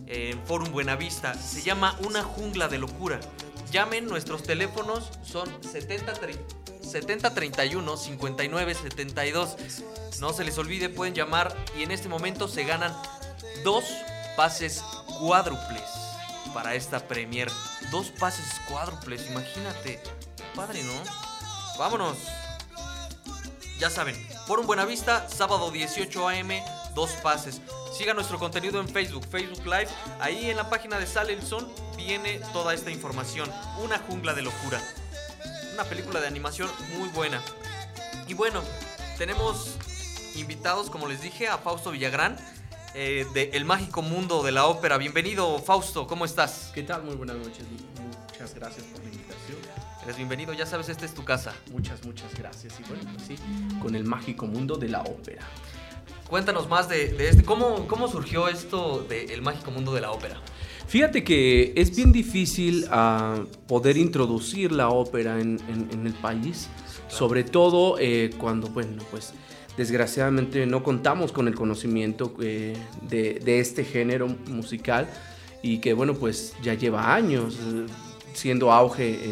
en 0.07 0.45
Forum 0.45 0.73
Buenavista. 0.73 1.33
Se 1.35 1.61
llama 1.61 1.97
Una 2.05 2.21
jungla 2.21 2.67
de 2.67 2.79
locura. 2.79 3.21
Llamen, 3.71 4.07
nuestros 4.07 4.43
teléfonos 4.43 5.09
son 5.23 5.47
70 5.63 6.15
tri- 6.15 6.37
7031 6.81 7.95
59 7.95 8.75
72. 8.75 9.55
No 10.19 10.33
se 10.33 10.43
les 10.43 10.57
olvide, 10.57 10.89
pueden 10.89 11.13
llamar 11.13 11.55
y 11.79 11.83
en 11.83 11.91
este 11.91 12.09
momento 12.09 12.49
se 12.49 12.65
ganan 12.65 12.93
dos 13.63 13.85
pases 14.35 14.83
cuádruples 15.21 15.98
para 16.53 16.75
esta 16.75 17.07
premier. 17.07 17.49
Dos 17.91 18.07
pases 18.11 18.59
cuádruples, 18.67 19.27
imagínate. 19.27 20.01
Padre, 20.55 20.83
¿no? 20.83 20.93
Vámonos. 21.77 22.17
Ya 23.79 23.89
saben, 23.89 24.15
por 24.47 24.59
un 24.59 24.67
Buenavista, 24.67 25.29
sábado 25.29 25.71
18 25.71 26.27
am, 26.27 26.49
dos 26.95 27.11
pases. 27.23 27.61
Siga 27.97 28.13
nuestro 28.13 28.37
contenido 28.37 28.81
en 28.81 28.89
Facebook, 28.89 29.25
Facebook 29.25 29.65
Live. 29.65 29.87
Ahí 30.19 30.49
en 30.49 30.57
la 30.57 30.69
página 30.69 30.99
de 30.99 31.07
Sale 31.07 31.33
el 31.33 31.41
Son 31.41 31.67
viene 31.95 32.39
toda 32.53 32.73
esta 32.73 32.91
información. 32.91 33.49
Una 33.81 33.97
jungla 33.99 34.33
de 34.33 34.41
locura. 34.41 34.81
Una 35.73 35.85
película 35.85 36.19
de 36.19 36.27
animación 36.27 36.69
muy 36.97 37.07
buena. 37.09 37.41
Y 38.27 38.33
bueno, 38.33 38.61
tenemos 39.17 39.75
invitados, 40.35 40.89
como 40.89 41.07
les 41.07 41.21
dije, 41.21 41.47
a 41.47 41.57
Fausto 41.57 41.91
Villagrán, 41.91 42.37
eh, 42.95 43.25
de 43.33 43.51
El 43.53 43.65
Mágico 43.65 44.01
Mundo 44.01 44.43
de 44.43 44.51
la 44.51 44.65
Ópera. 44.65 44.97
Bienvenido, 44.97 45.59
Fausto, 45.59 46.07
¿cómo 46.07 46.25
estás? 46.25 46.71
¿Qué 46.73 46.83
tal? 46.83 47.03
Muy 47.03 47.15
buenas 47.15 47.37
noches. 47.37 47.63
Muchas 48.31 48.53
gracias 48.55 48.85
por 48.87 49.03
la 49.03 49.09
invitación. 49.11 49.57
Eres 50.03 50.17
bienvenido, 50.17 50.53
ya 50.53 50.65
sabes, 50.65 50.89
esta 50.89 51.05
es 51.05 51.13
tu 51.13 51.23
casa. 51.23 51.53
Muchas, 51.71 52.03
muchas 52.05 52.33
gracias. 52.35 52.79
Y 52.79 52.83
bueno, 52.89 53.03
pues 53.13 53.27
sí, 53.27 53.35
con 53.81 53.95
el 53.95 54.05
mágico 54.05 54.47
mundo 54.47 54.75
de 54.77 54.89
la 54.89 55.01
ópera. 55.03 55.43
Cuéntanos 56.29 56.67
más 56.69 56.87
de, 56.89 57.09
de 57.13 57.29
este. 57.29 57.43
¿Cómo, 57.43 57.87
¿Cómo 57.87 58.07
surgió 58.07 58.47
esto 58.47 59.03
de 59.09 59.33
El 59.33 59.41
Mágico 59.41 59.71
Mundo 59.71 59.91
de 59.95 60.01
la 60.01 60.11
Ópera? 60.11 60.39
Fíjate 60.87 61.23
que 61.23 61.73
es 61.75 61.95
bien 61.95 62.11
difícil 62.11 62.87
ah, 62.91 63.43
poder 63.67 63.97
introducir 63.97 64.71
la 64.71 64.89
ópera 64.89 65.39
en, 65.39 65.59
en- 65.67 65.89
en 65.91 66.05
el 66.05 66.13
país, 66.13 66.67
sobre 67.07 67.43
todo 67.43 67.97
eh, 67.99 68.29
cuando, 68.37 68.67
bueno, 68.67 69.03
pues 69.09 69.33
desgraciadamente 69.79 70.65
no 70.65 70.83
contamos 70.83 71.31
con 71.31 71.47
el 71.47 71.55
conocimiento 71.55 72.33
eh, 72.41 72.75
de, 73.01 73.59
este 73.61 73.85
género 73.85 74.27
musical 74.49 75.07
y 75.63 75.77
que, 75.79 75.93
bueno, 75.93 76.15
pues 76.15 76.53
ya 76.61 76.73
lleva 76.73 77.15
años 77.15 77.57
eh, 77.61 77.85
siendo 78.33 78.73
auge 78.73 79.31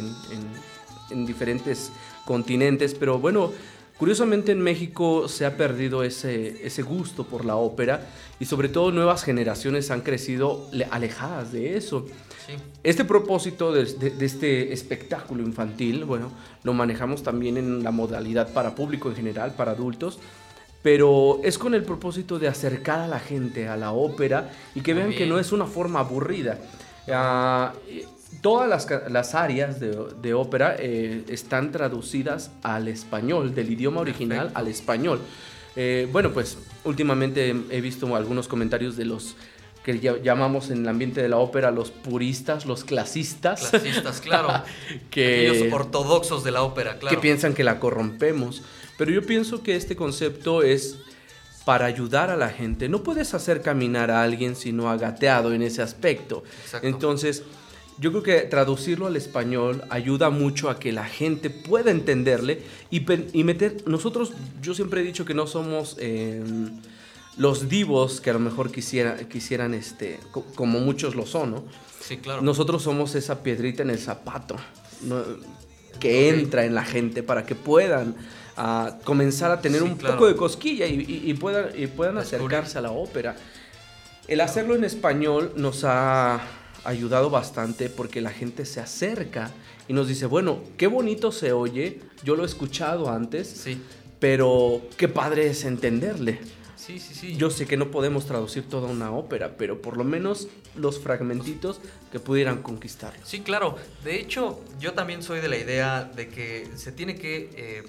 en 1.12 1.26
diferentes 1.26 1.92
continentes, 2.26 2.96
pero 2.96 3.20
bueno, 3.20 3.52
Curiosamente 3.98 4.52
en 4.52 4.62
México 4.62 5.28
se 5.28 5.46
ha 5.46 5.58
perdido 5.58 6.04
ese, 6.04 6.66
ese 6.66 6.84
gusto 6.84 7.24
por 7.24 7.46
la 7.46 7.56
ópera 7.56 8.08
y 8.40 8.46
sobre 8.46 8.70
todo 8.70 8.92
nuevas 8.92 9.24
generaciones 9.24 9.90
han 9.90 10.02
crecido 10.02 10.68
le- 10.72 10.86
alejadas 10.86 11.52
de 11.52 11.78
eso. 11.78 12.06
Este 12.84 13.04
propósito 13.04 13.74
de, 13.74 13.86
de- 13.86 14.12
de 14.12 14.26
este 14.26 14.72
espectáculo 14.72 15.42
infantil, 15.44 16.06
bueno, 16.06 16.32
lo 16.64 16.74
manejamos 16.74 17.24
también 17.24 17.58
en 17.58 17.84
la 17.84 17.92
modalidad 17.92 18.54
para 18.54 18.76
público 18.76 19.10
en 19.10 19.16
general, 19.16 19.54
para 19.56 19.72
adultos, 19.72 20.20
pero 20.84 21.42
es 21.44 21.58
con 21.58 21.74
el 21.74 21.84
propósito 21.84 22.38
de 22.40 22.48
acercar 22.48 23.00
a 23.00 23.08
la 23.08 23.20
gente 23.20 23.68
a 23.68 23.76
la 23.76 23.92
ópera 23.94 24.52
y 24.76 24.82
que 24.82 24.94
vean 24.94 25.12
que 25.12 25.26
no 25.26 25.40
es 25.40 25.52
una 25.52 25.66
forma 25.66 26.00
aburrida. 26.02 26.60
Ah, 27.12 27.74
todas 28.42 28.70
las, 28.70 28.88
las 29.10 29.36
áreas 29.36 29.80
de, 29.80 29.98
de 30.22 30.34
ópera 30.34 30.76
eh, 30.80 31.24
están 31.30 31.72
traducidas 31.72 32.52
al 32.64 32.88
español, 32.88 33.56
del 33.56 33.72
idioma 33.72 34.02
original 34.02 34.52
al 34.54 34.68
español. 34.68 35.22
Eh, 35.76 36.08
bueno, 36.12 36.32
pues 36.34 36.58
últimamente 36.86 37.56
he 37.70 37.82
visto 37.82 38.16
algunos 38.16 38.48
comentarios 38.48 38.98
de 38.98 39.06
los 39.06 39.36
que 39.84 40.00
llamamos 40.22 40.70
en 40.70 40.80
el 40.80 40.88
ambiente 40.90 41.22
de 41.22 41.30
la 41.30 41.38
ópera 41.38 41.72
los 41.72 41.92
puristas, 41.92 42.66
los 42.66 42.84
clasistas. 42.84 43.70
Clasistas, 43.70 44.20
claro. 44.20 44.64
que, 45.10 45.48
Aquellos 45.48 45.74
ortodoxos 45.74 46.44
de 46.44 46.52
la 46.52 46.64
ópera, 46.64 46.98
claro. 46.98 47.16
que 47.16 47.22
piensan 47.22 47.54
que 47.54 47.64
la 47.64 47.80
corrompemos. 47.80 48.64
Pero 48.98 49.12
yo 49.12 49.26
pienso 49.26 49.64
que 49.64 49.76
este 49.76 49.96
concepto 49.96 50.64
es 50.64 50.98
para 51.64 51.86
ayudar 51.86 52.32
a 52.32 52.36
la 52.36 52.50
gente. 52.50 52.90
No 52.90 53.04
puedes 53.04 53.34
hacer 53.34 53.62
caminar 53.62 54.10
a 54.12 54.24
alguien 54.24 54.56
si 54.56 54.74
no 54.74 54.90
ha 54.90 54.98
gateado 54.98 55.54
en 55.54 55.62
ese 55.62 55.82
aspecto. 55.82 56.44
Exacto. 56.64 56.88
Entonces, 56.88 57.44
yo 58.00 58.12
creo 58.12 58.24
que 58.24 58.40
traducirlo 58.42 59.08
al 59.08 59.16
español 59.16 59.84
ayuda 59.90 60.30
mucho 60.30 60.70
a 60.70 60.80
que 60.80 60.92
la 60.92 61.06
gente 61.06 61.50
pueda 61.50 61.92
entenderle 61.92 62.62
y, 62.92 63.06
y 63.38 63.44
meter... 63.44 63.78
Nosotros, 63.88 64.34
yo 64.62 64.74
siempre 64.74 65.02
he 65.02 65.04
dicho 65.04 65.26
que 65.26 65.34
no 65.34 65.48
somos... 65.48 65.96
eh, 66.00 66.44
los 67.38 67.70
divos 67.70 68.20
que 68.20 68.32
a 68.32 68.34
lo 68.34 68.40
mejor 68.40 68.72
quisiera, 68.72 69.16
quisieran, 69.30 69.76
este, 69.76 70.20
co- 70.32 70.44
como 70.56 70.80
muchos 70.80 71.14
lo 71.14 71.28
son, 71.28 71.52
¿no? 71.52 71.64
Sí, 72.02 72.18
claro. 72.18 72.42
Nosotros 72.42 72.82
somos 72.82 73.14
esa 73.14 73.44
piedrita 73.44 73.84
en 73.84 73.92
el 73.92 74.00
zapato 74.00 74.56
¿no? 75.04 75.22
que 76.00 76.30
entra 76.30 76.66
en 76.66 76.74
la 76.74 76.84
gente 76.84 77.22
para 77.22 77.46
que 77.46 77.54
puedan 77.54 78.16
ah, 78.56 78.98
comenzar 79.04 79.52
a 79.52 79.62
tener 79.62 79.82
Sí, 79.84 79.88
un 79.88 79.98
claro. 79.98 80.16
poco 80.16 80.28
de 80.28 80.36
cosquilla 80.36 80.88
y, 80.88 80.96
y- 81.02 81.30
y 81.30 81.34
puedan, 81.36 81.68
y 81.80 81.86
puedan 81.86 82.18
acercarse 82.18 82.80
a 82.80 82.82
la 82.82 82.90
ópera. 82.90 83.36
El 84.28 84.42
hacerlo 84.42 84.74
en 84.74 84.84
español 84.84 85.54
nos 85.58 85.84
ha 85.84 86.42
ayudado 86.90 87.30
bastante 87.30 87.90
porque 87.90 88.22
la 88.22 88.32
gente 88.32 88.66
se 88.66 88.80
acerca 88.80 89.52
y 89.88 89.94
nos 89.94 90.08
dice, 90.08 90.26
bueno, 90.26 90.60
qué 90.78 90.88
bonito 90.88 91.32
se 91.32 91.52
oye, 91.52 92.02
yo 92.24 92.36
lo 92.36 92.44
he 92.44 92.46
escuchado 92.46 93.10
antes, 93.10 93.48
Sí. 93.48 93.82
pero 94.20 94.82
qué 94.98 95.08
padre 95.08 95.48
es 95.48 95.64
entenderle. 95.66 96.40
Sí, 96.76 97.00
sí, 97.00 97.14
sí. 97.14 97.36
Yo 97.36 97.50
sé 97.50 97.66
que 97.66 97.76
no 97.76 97.92
podemos 97.92 98.26
traducir 98.26 98.64
toda 98.70 98.88
una 98.88 99.12
ópera, 99.12 99.58
pero 99.58 99.82
por 99.82 99.98
lo 99.98 100.06
menos 100.06 100.48
los 100.76 101.00
fragmentitos 101.00 101.82
que 102.12 102.20
pudieran 102.20 102.62
conquistarlo. 102.62 103.20
Sí, 103.26 103.42
claro. 103.42 103.76
De 104.06 104.20
hecho, 104.20 104.62
yo 104.80 104.94
también 104.94 105.22
soy 105.22 105.42
de 105.42 105.50
la 105.50 105.58
idea 105.58 106.06
de 106.06 106.30
que 106.30 106.70
se 106.76 106.94
tiene 106.94 107.16
que 107.16 107.50
eh, 107.58 107.84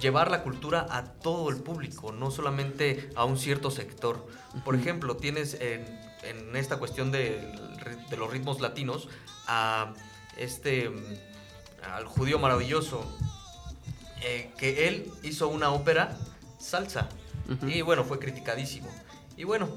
llevar 0.00 0.30
la 0.30 0.42
cultura 0.42 0.86
a 0.90 1.04
todo 1.04 1.50
el 1.50 1.56
público, 1.58 2.12
no 2.12 2.30
solamente 2.30 3.10
a 3.16 3.26
un 3.26 3.36
cierto 3.38 3.70
sector. 3.70 4.26
Por 4.64 4.74
ejemplo, 4.76 5.16
tienes 5.16 5.54
en, 5.60 5.84
en 6.28 6.54
esta 6.56 6.76
cuestión 6.78 7.12
ri- 7.78 8.08
de 8.08 8.16
los 8.16 8.30
ritmos 8.30 8.60
latinos 8.60 9.08
a 9.46 9.92
este 10.36 10.90
al 11.94 12.04
judío 12.06 12.38
maravilloso 12.38 13.04
eh, 14.22 14.50
que 14.58 14.88
él 14.88 15.10
hizo 15.22 15.48
una 15.48 15.70
ópera 15.70 16.16
salsa 16.58 17.08
Ujú. 17.50 17.68
y 17.68 17.82
bueno 17.82 18.04
fue 18.04 18.18
criticadísimo 18.18 18.88
y 19.36 19.44
bueno 19.44 19.68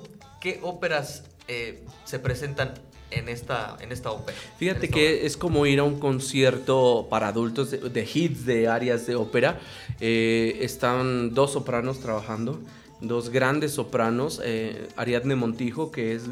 qué 0.41 0.59
óperas 0.63 1.23
eh, 1.47 1.83
se 2.05 2.19
presentan 2.19 2.73
en 3.11 3.27
esta 3.29 3.75
en 3.79 3.91
esta 3.91 4.11
ópera 4.11 4.37
Fíjate 4.57 4.85
esta 4.85 4.95
que 4.95 5.25
es 5.25 5.35
como 5.37 5.65
ir 5.65 5.79
a 5.79 5.83
un 5.83 5.99
concierto 5.99 7.07
para 7.09 7.27
adultos 7.27 7.71
de, 7.71 7.77
de 7.77 8.09
hits 8.11 8.45
de 8.45 8.67
áreas 8.67 9.05
de 9.07 9.15
ópera. 9.15 9.59
Eh, 9.99 10.59
están 10.61 11.33
dos 11.33 11.53
sopranos 11.53 11.99
trabajando, 11.99 12.59
dos 13.01 13.29
grandes 13.29 13.71
sopranos. 13.73 14.41
eh, 14.43 14.87
Ariadne 14.95 15.35
Montijo, 15.35 15.91
que 15.91 16.13
es 16.15 16.23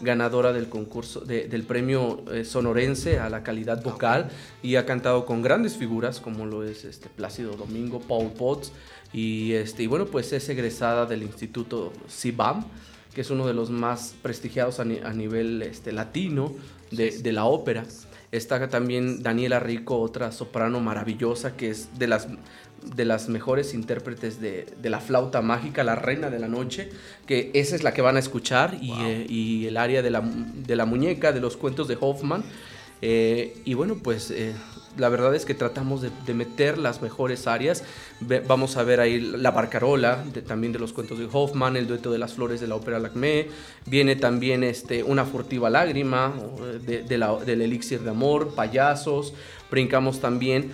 ganadora 0.00 0.52
del 0.52 0.68
concurso 0.68 1.20
de- 1.20 1.46
del 1.48 1.62
premio 1.62 2.22
eh, 2.32 2.44
sonorense 2.44 3.20
a 3.20 3.30
la 3.30 3.42
calidad 3.42 3.82
vocal 3.82 4.28
y 4.62 4.74
ha 4.76 4.84
cantado 4.86 5.24
con 5.24 5.40
grandes 5.40 5.76
figuras 5.76 6.20
como 6.20 6.46
lo 6.46 6.64
es 6.64 6.84
este 6.84 7.08
Plácido 7.08 7.52
Domingo, 7.52 8.00
Paul 8.00 8.32
Potts 8.32 8.72
y 9.12 9.52
este 9.52 9.84
y 9.84 9.86
bueno 9.86 10.06
pues 10.06 10.32
es 10.32 10.48
egresada 10.48 11.06
del 11.06 11.22
Instituto 11.22 11.92
CIBAM 12.10 12.64
que 13.14 13.20
es 13.20 13.30
uno 13.30 13.46
de 13.46 13.54
los 13.54 13.70
más 13.70 14.14
prestigiados 14.20 14.80
a, 14.80 14.84
ni- 14.84 14.98
a 14.98 15.12
nivel 15.12 15.62
este, 15.62 15.92
latino 15.92 16.52
de, 16.90 17.12
de 17.22 17.32
la 17.32 17.44
ópera. 17.44 17.84
Está 18.32 18.68
también 18.68 19.22
Daniela 19.22 19.60
Rico, 19.60 20.00
otra 20.00 20.32
soprano 20.32 20.80
maravillosa, 20.80 21.56
que 21.56 21.70
es 21.70 21.96
de 21.96 22.08
las, 22.08 22.26
de 22.94 23.04
las 23.04 23.28
mejores 23.28 23.74
intérpretes 23.74 24.40
de, 24.40 24.66
de 24.80 24.90
la 24.90 25.00
flauta 25.00 25.40
mágica, 25.42 25.82
la 25.84 25.94
reina 25.96 26.30
de 26.30 26.38
la 26.38 26.48
noche, 26.48 26.90
que 27.26 27.50
esa 27.54 27.74
es 27.76 27.82
la 27.82 27.92
que 27.94 28.02
van 28.02 28.16
a 28.16 28.18
escuchar, 28.18 28.76
y, 28.80 28.92
eh, 28.92 29.26
y 29.28 29.66
el 29.66 29.76
área 29.76 30.02
de 30.02 30.10
la, 30.10 30.20
de 30.22 30.76
la 30.76 30.84
muñeca, 30.84 31.32
de 31.32 31.40
los 31.40 31.56
cuentos 31.56 31.88
de 31.88 31.96
Hoffman. 32.00 32.44
Eh, 33.02 33.58
y 33.66 33.74
bueno, 33.74 33.96
pues 34.02 34.30
eh, 34.30 34.54
la 34.96 35.08
verdad 35.10 35.34
es 35.34 35.44
que 35.44 35.52
tratamos 35.52 36.00
de, 36.00 36.10
de 36.24 36.32
meter 36.32 36.78
las 36.78 37.02
mejores 37.02 37.46
áreas. 37.46 37.84
Ve- 38.20 38.40
vamos 38.40 38.76
a 38.78 38.82
ver 38.84 39.00
ahí 39.00 39.20
la 39.20 39.50
barcarola, 39.50 40.24
de- 40.32 40.40
también 40.40 40.72
de 40.72 40.78
los 40.78 40.92
cuentos 40.94 41.18
de 41.18 41.28
Hoffman, 41.30 41.76
el 41.76 41.86
dueto 41.86 42.10
de 42.12 42.18
las 42.18 42.32
flores 42.34 42.60
de 42.60 42.66
la 42.68 42.76
ópera 42.76 42.98
Lacmé. 42.98 43.48
Viene 43.86 44.16
también 44.16 44.62
este, 44.64 45.02
una 45.02 45.24
furtiva 45.26 45.68
lágrima 45.68 46.32
de 46.86 47.18
la- 47.18 47.36
del 47.36 47.60
elixir 47.62 48.00
de 48.00 48.10
amor, 48.10 48.54
payasos. 48.54 49.34
Brincamos 49.70 50.20
también. 50.20 50.72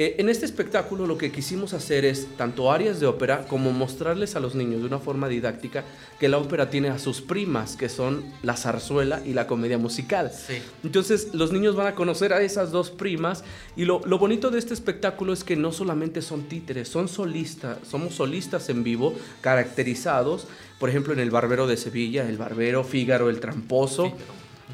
Eh, 0.00 0.16
en 0.16 0.30
este 0.30 0.46
espectáculo 0.46 1.06
lo 1.06 1.18
que 1.18 1.30
quisimos 1.30 1.74
hacer 1.74 2.06
es 2.06 2.26
tanto 2.38 2.72
áreas 2.72 3.00
de 3.00 3.06
ópera 3.06 3.44
como 3.46 3.70
mostrarles 3.70 4.34
a 4.34 4.40
los 4.40 4.54
niños 4.54 4.80
de 4.80 4.86
una 4.86 4.98
forma 4.98 5.28
didáctica 5.28 5.84
que 6.18 6.30
la 6.30 6.38
ópera 6.38 6.70
tiene 6.70 6.88
a 6.88 6.98
sus 6.98 7.20
primas, 7.20 7.76
que 7.76 7.90
son 7.90 8.24
la 8.42 8.56
zarzuela 8.56 9.20
y 9.26 9.34
la 9.34 9.46
comedia 9.46 9.76
musical. 9.76 10.32
Sí. 10.32 10.54
Entonces 10.84 11.34
los 11.34 11.52
niños 11.52 11.76
van 11.76 11.86
a 11.86 11.94
conocer 11.94 12.32
a 12.32 12.40
esas 12.40 12.70
dos 12.70 12.88
primas 12.90 13.44
y 13.76 13.84
lo, 13.84 14.00
lo 14.06 14.18
bonito 14.18 14.50
de 14.50 14.58
este 14.58 14.72
espectáculo 14.72 15.34
es 15.34 15.44
que 15.44 15.54
no 15.54 15.70
solamente 15.70 16.22
son 16.22 16.44
títeres, 16.44 16.88
son 16.88 17.06
solistas, 17.06 17.76
somos 17.86 18.14
solistas 18.14 18.70
en 18.70 18.82
vivo, 18.82 19.14
caracterizados, 19.42 20.46
por 20.78 20.88
ejemplo 20.88 21.12
en 21.12 21.18
el 21.18 21.30
Barbero 21.30 21.66
de 21.66 21.76
Sevilla, 21.76 22.26
el 22.26 22.38
Barbero, 22.38 22.84
Fígaro, 22.84 23.28
el 23.28 23.38
Tramposo. 23.38 24.14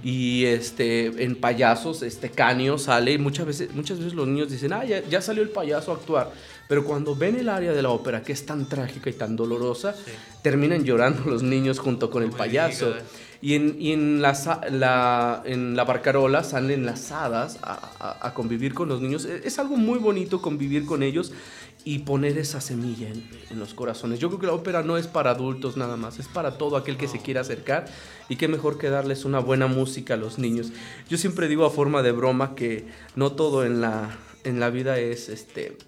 Y 0.09 0.45
este, 0.45 1.07
en 1.25 1.35
payasos, 1.35 2.03
este 2.05 2.31
Canio 2.31 2.79
sale 2.79 3.11
y 3.15 3.19
muchas 3.19 3.45
veces, 3.45 3.75
muchas 3.75 3.99
veces 3.99 4.15
los 4.15 4.29
niños 4.29 4.49
dicen, 4.49 4.73
ah, 4.73 4.85
ya, 4.85 5.03
ya 5.09 5.21
salió 5.21 5.43
el 5.43 5.49
payaso 5.49 5.91
a 5.91 5.97
actuar. 5.97 6.31
Pero 6.69 6.85
cuando 6.85 7.17
ven 7.17 7.35
el 7.37 7.49
área 7.49 7.73
de 7.73 7.83
la 7.83 7.89
ópera, 7.91 8.23
que 8.23 8.33
es 8.33 8.47
tan 8.47 8.69
trágica 8.69 9.11
y 9.11 9.15
tan 9.15 9.35
dolorosa, 9.35 9.97
terminan 10.43 10.85
llorando 10.85 11.29
los 11.29 11.43
niños 11.43 11.81
junto 11.81 12.09
con 12.09 12.23
el 12.23 12.31
payaso. 12.31 12.95
Y 13.43 13.55
en, 13.55 13.77
y 13.81 13.93
en, 13.93 14.23
la, 14.23 15.43
en 15.45 15.77
la 15.77 15.85
barcarola 15.85 16.45
salen 16.45 16.87
las 16.87 17.11
hadas 17.13 17.59
a, 17.63 17.73
a- 17.99 18.29
a 18.29 18.33
convivir 18.35 18.75
con 18.75 18.89
los 18.89 19.01
niños. 19.01 19.25
E- 19.25 19.43
Es 19.45 19.59
algo 19.59 19.77
muy 19.77 19.99
bonito 19.99 20.41
convivir 20.41 20.87
con 20.87 21.03
ellos 21.03 21.33
y 21.87 22.01
poner 22.01 22.37
esa 22.37 22.61
semilla 22.61 23.09
en, 23.09 23.31
en 23.49 23.61
los 23.61 23.73
corazones. 23.73 24.19
Yo 24.19 24.27
creo 24.29 24.41
que 24.41 24.47
la 24.49 24.55
ópera 24.55 24.83
no 24.83 24.99
es 24.99 25.07
para 25.07 25.31
adultos 25.31 25.77
nada 25.77 25.97
más, 25.97 26.19
es 26.19 26.27
para 26.27 26.59
todo 26.59 26.77
aquel 26.77 26.97
que 26.97 27.07
se 27.07 27.21
quiera 27.21 27.43
acercar 27.43 27.87
y 28.29 28.35
qué 28.35 28.49
mejor 28.49 28.77
que 28.77 28.91
darles 28.91 29.25
una 29.25 29.39
buena 29.39 29.69
música 29.69 30.15
a 30.15 30.17
los 30.17 30.37
niños. 30.37 30.73
Yo 31.09 31.17
siempre 31.17 31.47
digo 31.47 31.65
a 31.65 31.71
forma 31.71 32.03
de 32.03 32.11
broma 32.11 32.57
que 32.57 32.89
no 33.15 33.33
todo 33.33 33.65
en 33.65 33.81
la, 33.81 34.19
en 34.43 34.59
la 34.61 34.69
vida 34.69 34.99
es 34.99 35.31
este... 35.31 35.79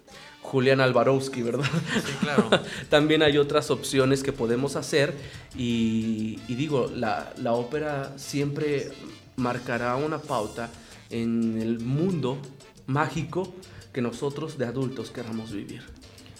Julián 0.41 0.79
Alvarowski, 0.79 1.43
¿verdad? 1.43 1.65
Sí, 1.93 2.13
claro. 2.21 2.49
También 2.89 3.21
hay 3.21 3.37
otras 3.37 3.69
opciones 3.69 4.23
que 4.23 4.31
podemos 4.31 4.77
hacer 4.77 5.13
y, 5.55 6.39
y 6.47 6.55
digo, 6.55 6.89
la, 6.95 7.33
la 7.37 7.51
ópera 7.51 8.13
siempre 8.17 8.89
marcará 9.35 9.97
una 9.97 10.17
pauta 10.17 10.71
en 11.11 11.61
el 11.61 11.79
mundo 11.79 12.39
mágico 12.87 13.53
que 13.93 14.01
nosotros 14.01 14.57
de 14.57 14.65
adultos 14.65 15.11
queramos 15.11 15.51
vivir. 15.51 15.83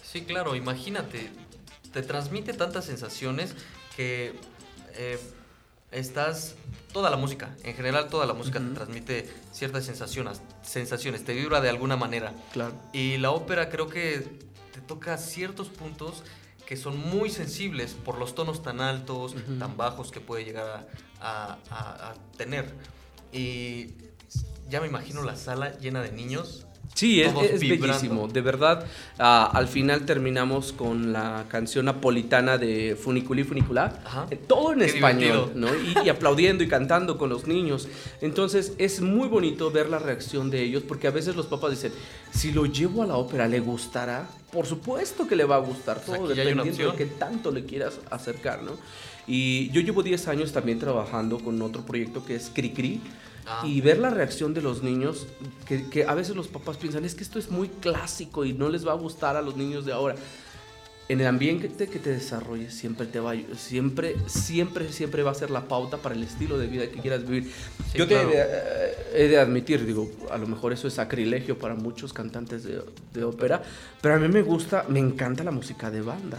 Sí, 0.02 0.22
claro, 0.22 0.54
imagínate, 0.56 1.30
te 1.92 2.02
transmite 2.02 2.52
tantas 2.52 2.84
sensaciones 2.84 3.54
que 3.96 4.34
eh, 4.94 5.18
estás, 5.90 6.54
toda 6.92 7.10
la 7.10 7.16
música, 7.16 7.54
en 7.64 7.74
general 7.74 8.08
toda 8.08 8.26
la 8.26 8.34
música 8.34 8.58
te 8.60 8.74
transmite 8.74 9.28
ciertas 9.52 9.84
sensaciones, 9.84 10.40
sensaciones, 10.62 11.24
te 11.24 11.34
vibra 11.34 11.60
de 11.60 11.68
alguna 11.68 11.96
manera. 11.96 12.32
Claro. 12.52 12.74
Y 12.92 13.16
la 13.18 13.30
ópera 13.32 13.68
creo 13.70 13.88
que 13.88 14.26
te 14.72 14.80
toca 14.80 15.16
ciertos 15.18 15.68
puntos 15.68 16.22
que 16.66 16.76
son 16.76 16.96
muy 16.98 17.30
sensibles 17.30 17.94
por 17.94 18.16
los 18.18 18.36
tonos 18.36 18.62
tan 18.62 18.80
altos, 18.80 19.34
tan 19.58 19.76
bajos 19.76 20.12
que 20.12 20.20
puede 20.20 20.44
llegar 20.44 20.86
a, 21.20 21.26
a- 21.26 21.58
a- 21.70 22.10
a 22.10 22.14
tener. 22.36 22.72
Y 23.32 23.94
ya 24.68 24.80
me 24.80 24.86
imagino 24.86 25.22
la 25.24 25.34
sala 25.34 25.76
llena 25.78 26.00
de 26.02 26.12
niños. 26.12 26.66
Sí, 27.00 27.22
es, 27.22 27.32
es 27.50 27.60
bellísimo. 27.60 28.28
De 28.28 28.42
verdad, 28.42 28.84
ah, 29.18 29.50
al 29.54 29.68
final 29.68 30.04
terminamos 30.04 30.74
con 30.74 31.14
la 31.14 31.46
canción 31.48 31.86
napolitana 31.86 32.58
de 32.58 32.94
Funiculi 32.94 33.42
Funicular. 33.42 34.02
Eh, 34.30 34.36
Todo 34.36 34.74
en 34.74 34.80
Qué 34.80 34.84
español. 34.84 35.50
¿no? 35.54 35.68
Y, 35.74 35.94
y 36.04 36.10
aplaudiendo 36.10 36.62
y 36.62 36.68
cantando 36.68 37.16
con 37.16 37.30
los 37.30 37.46
niños. 37.46 37.88
Entonces, 38.20 38.74
es 38.76 39.00
muy 39.00 39.28
bonito 39.28 39.70
ver 39.70 39.88
la 39.88 39.98
reacción 39.98 40.50
de 40.50 40.62
ellos, 40.62 40.82
porque 40.86 41.06
a 41.06 41.10
veces 41.10 41.34
los 41.36 41.46
papás 41.46 41.70
dicen, 41.70 41.92
si 42.32 42.52
lo 42.52 42.66
llevo 42.66 43.02
a 43.02 43.06
la 43.06 43.16
ópera, 43.16 43.48
¿le 43.48 43.60
gustará? 43.60 44.28
Por 44.52 44.66
supuesto 44.66 45.26
que 45.26 45.36
le 45.36 45.44
va 45.44 45.56
a 45.56 45.60
gustar, 45.60 46.00
todo 46.00 46.16
hay 46.16 46.20
una 46.20 46.34
dependiendo 46.34 46.90
de 46.90 46.98
qué 46.98 47.06
tanto 47.06 47.50
le 47.50 47.64
quieras 47.64 47.98
acercar, 48.10 48.62
¿no? 48.62 48.72
Y 49.26 49.70
yo 49.70 49.80
llevo 49.80 50.02
10 50.02 50.28
años 50.28 50.52
también 50.52 50.78
trabajando 50.78 51.38
con 51.38 51.62
otro 51.62 51.80
proyecto 51.80 52.26
que 52.26 52.34
es 52.34 52.50
Cricri. 52.52 53.00
Ah. 53.52 53.66
Y 53.66 53.80
ver 53.80 53.98
la 53.98 54.10
reacción 54.10 54.54
de 54.54 54.62
los 54.62 54.84
niños, 54.84 55.26
que, 55.66 55.88
que 55.90 56.04
a 56.04 56.14
veces 56.14 56.36
los 56.36 56.46
papás 56.46 56.76
piensan, 56.76 57.04
es 57.04 57.16
que 57.16 57.24
esto 57.24 57.40
es 57.40 57.50
muy 57.50 57.68
clásico 57.68 58.44
y 58.44 58.52
no 58.52 58.68
les 58.68 58.86
va 58.86 58.92
a 58.92 58.94
gustar 58.94 59.36
a 59.36 59.42
los 59.42 59.56
niños 59.56 59.84
de 59.84 59.92
ahora. 59.92 60.14
En 61.08 61.20
el 61.20 61.26
ambiente 61.26 61.88
que 61.88 61.98
te 61.98 62.10
desarrolles 62.10 62.72
siempre 62.72 63.04
te 63.04 63.18
va 63.18 63.32
siempre, 63.56 64.14
siempre, 64.26 64.92
siempre 64.92 65.24
va 65.24 65.32
a 65.32 65.34
ser 65.34 65.50
la 65.50 65.62
pauta 65.66 65.96
para 65.96 66.14
el 66.14 66.22
estilo 66.22 66.56
de 66.56 66.68
vida 66.68 66.88
que 66.88 67.00
quieras 67.00 67.26
vivir. 67.26 67.50
Sí, 67.90 67.98
Yo 67.98 68.06
te 68.06 68.14
claro. 68.14 68.30
he 68.30 68.36
de, 68.36 68.42
eh, 68.44 68.94
he 69.14 69.28
de 69.28 69.38
admitir, 69.40 69.84
digo, 69.84 70.08
a 70.30 70.38
lo 70.38 70.46
mejor 70.46 70.72
eso 70.72 70.86
es 70.86 70.94
sacrilegio 70.94 71.58
para 71.58 71.74
muchos 71.74 72.12
cantantes 72.12 72.62
de, 72.62 72.80
de 73.12 73.24
ópera, 73.24 73.60
pero 74.00 74.14
a 74.14 74.18
mí 74.18 74.28
me 74.28 74.42
gusta, 74.42 74.84
me 74.88 75.00
encanta 75.00 75.42
la 75.42 75.50
música 75.50 75.90
de 75.90 76.00
banda. 76.00 76.38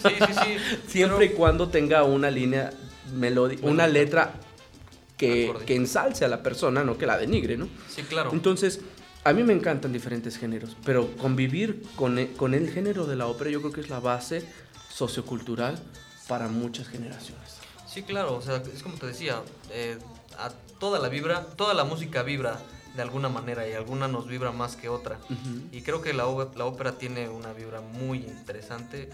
Sí, 0.00 0.14
sí, 0.18 0.32
sí. 0.44 0.56
Siempre 0.86 1.24
y 1.24 1.28
cuando 1.30 1.68
tenga 1.68 2.04
una 2.04 2.30
línea 2.30 2.70
melódica, 3.12 3.62
Bueno, 3.62 3.74
una 3.74 3.88
letra 3.88 4.34
que, 5.16 5.52
que 5.66 5.74
ensalce 5.74 6.24
a 6.24 6.28
la 6.28 6.42
persona, 6.42 6.84
no 6.84 6.98
que 6.98 7.06
la 7.06 7.16
denigre, 7.18 7.56
¿no? 7.56 7.68
Sí, 7.88 8.02
claro. 8.02 8.30
Entonces, 8.32 8.80
a 9.24 9.32
mí 9.32 9.42
me 9.42 9.52
encantan 9.52 9.92
diferentes 9.92 10.36
géneros, 10.38 10.76
pero 10.84 11.08
convivir 11.16 11.82
con 11.96 12.18
e- 12.18 12.32
con 12.32 12.54
el 12.54 12.70
género 12.70 13.06
de 13.06 13.16
la 13.16 13.26
ópera 13.26 13.50
yo 13.50 13.60
creo 13.60 13.72
que 13.72 13.80
es 13.80 13.88
la 13.90 13.98
base 14.00 14.46
sociocultural 14.88 15.78
para 16.28 16.48
muchas 16.48 16.88
generaciones. 16.88 17.56
Sí, 17.86 18.02
claro, 18.02 18.34
o 18.36 18.42
sea, 18.42 18.62
es 18.74 18.82
como 18.82 18.96
te 18.96 19.06
decía, 19.06 19.42
eh, 19.70 19.98
a 20.38 20.50
toda 20.80 20.98
la 20.98 21.08
vibra, 21.08 21.46
toda 21.56 21.74
la 21.74 21.84
música 21.84 22.22
vibra 22.22 22.58
de 22.94 23.02
alguna 23.02 23.28
manera 23.28 23.68
y 23.68 23.72
alguna 23.74 24.08
nos 24.08 24.26
vibra 24.26 24.52
más 24.52 24.74
que 24.76 24.88
otra. 24.88 25.18
Y 25.70 25.82
creo 25.82 26.00
que 26.00 26.14
la, 26.14 26.24
la 26.56 26.64
ópera 26.64 26.92
tiene 26.98 27.28
una 27.28 27.52
vibra 27.52 27.80
muy 27.82 28.18
interesante 28.18 29.10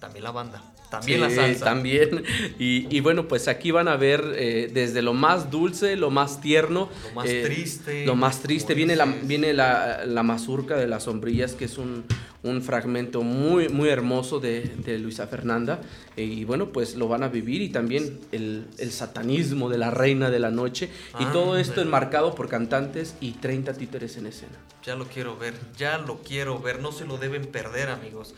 también 0.00 0.24
la 0.24 0.30
banda, 0.32 0.62
también 0.90 1.18
Sí, 1.18 1.28
la 1.28 1.30
salsa. 1.30 1.64
También. 1.66 2.24
Y, 2.58 2.94
y 2.94 3.00
bueno, 3.00 3.28
pues 3.28 3.48
aquí 3.48 3.70
van 3.70 3.86
a 3.86 3.96
ver 3.96 4.32
eh, 4.34 4.70
desde 4.72 5.02
lo 5.02 5.12
más 5.12 5.50
dulce, 5.50 5.96
lo 5.96 6.10
más 6.10 6.40
tierno. 6.40 6.88
Lo 7.08 7.14
más 7.14 7.28
eh, 7.28 7.42
triste, 7.44 8.06
Lo 8.06 8.16
más 8.16 8.40
triste. 8.40 8.74
Viene, 8.74 8.96
la, 8.96 9.04
viene 9.04 9.52
la, 9.52 10.04
la 10.06 10.22
mazurca 10.22 10.76
de 10.76 10.88
las 10.88 11.04
sombrillas, 11.04 11.52
que 11.52 11.66
es 11.66 11.78
un, 11.78 12.04
un 12.42 12.62
fragmento 12.62 13.22
muy, 13.22 13.68
muy 13.68 13.90
hermoso 13.90 14.40
de, 14.40 14.62
de 14.62 14.98
Luisa 14.98 15.26
Fernanda. 15.26 15.80
Eh, 16.16 16.24
y 16.24 16.44
bueno, 16.44 16.70
pues 16.72 16.96
lo 16.96 17.06
van 17.06 17.22
a 17.22 17.28
vivir. 17.28 17.60
Y 17.60 17.68
también 17.68 18.18
el, 18.32 18.66
el 18.78 18.90
satanismo 18.90 19.68
de 19.68 19.78
la 19.78 19.90
reina 19.90 20.30
de 20.30 20.38
la 20.38 20.50
noche. 20.50 20.88
Y 21.20 21.26
todo 21.26 21.58
esto 21.58 21.82
enmarcado 21.82 22.34
por 22.34 22.48
cantantes 22.48 23.14
y 23.20 23.32
30 23.32 23.74
títeres 23.74 24.16
en 24.16 24.26
escena. 24.26 24.56
Ya 24.84 24.96
lo 24.96 25.04
quiero 25.06 25.36
ver, 25.36 25.52
ya 25.76 25.98
lo 25.98 26.20
quiero 26.22 26.58
ver, 26.58 26.80
no 26.80 26.90
se 26.90 27.04
lo 27.04 27.18
deben 27.18 27.44
perder 27.44 27.90
amigos. 27.90 28.34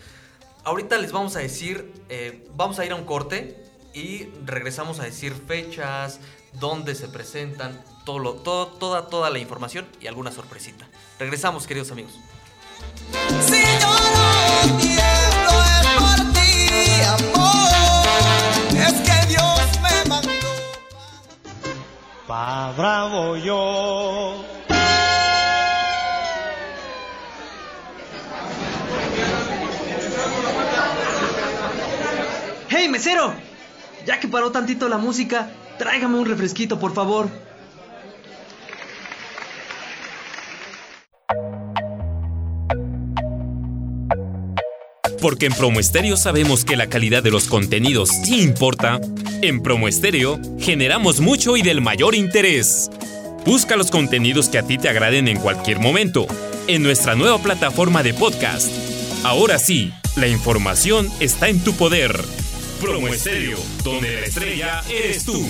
Ahorita 0.64 0.96
les 0.98 1.10
vamos 1.12 1.34
a 1.36 1.40
decir, 1.40 1.92
eh, 2.08 2.46
vamos 2.54 2.78
a 2.78 2.84
ir 2.84 2.92
a 2.92 2.94
un 2.94 3.04
corte 3.04 3.56
y 3.94 4.24
regresamos 4.44 5.00
a 5.00 5.04
decir 5.04 5.32
fechas, 5.34 6.20
dónde 6.52 6.94
se 6.94 7.08
presentan, 7.08 7.82
todo 8.04 8.18
lo- 8.20 8.34
todo, 8.34 8.66
toda, 8.68 9.06
toda 9.08 9.30
la 9.30 9.38
información 9.38 9.86
y 10.00 10.06
alguna 10.06 10.30
sorpresita. 10.30 10.88
Regresamos 11.18 11.66
queridos 11.66 11.90
amigos. 11.90 12.18
Paró 34.32 34.50
tantito 34.50 34.88
la 34.88 34.98
música, 34.98 35.52
tráigame 35.78 36.18
un 36.18 36.26
refresquito, 36.26 36.80
por 36.80 36.92
favor. 36.92 37.28
Porque 45.20 45.46
en 45.46 45.52
Promo 45.52 45.78
Estéreo 45.78 46.16
sabemos 46.16 46.64
que 46.64 46.76
la 46.76 46.88
calidad 46.88 47.22
de 47.22 47.30
los 47.30 47.46
contenidos 47.46 48.08
sí 48.08 48.42
importa. 48.42 49.00
En 49.40 49.62
Promo 49.62 49.86
Estéreo 49.86 50.40
generamos 50.58 51.20
mucho 51.20 51.56
y 51.56 51.62
del 51.62 51.80
mayor 51.80 52.16
interés. 52.16 52.90
Busca 53.46 53.76
los 53.76 53.92
contenidos 53.92 54.48
que 54.48 54.58
a 54.58 54.64
ti 54.64 54.78
te 54.78 54.88
agraden 54.88 55.28
en 55.28 55.38
cualquier 55.38 55.78
momento 55.78 56.26
en 56.66 56.82
nuestra 56.82 57.14
nueva 57.14 57.38
plataforma 57.38 58.02
de 58.02 58.14
podcast. 58.14 58.68
Ahora 59.22 59.60
sí, 59.60 59.92
la 60.16 60.26
información 60.26 61.08
está 61.20 61.48
en 61.48 61.62
tu 61.62 61.72
poder. 61.74 62.41
Promo 62.82 63.06
Estéreo, 63.06 63.58
donde 63.84 64.12
la 64.12 64.26
estrella 64.26 64.82
eres 64.90 65.24
tú. 65.24 65.40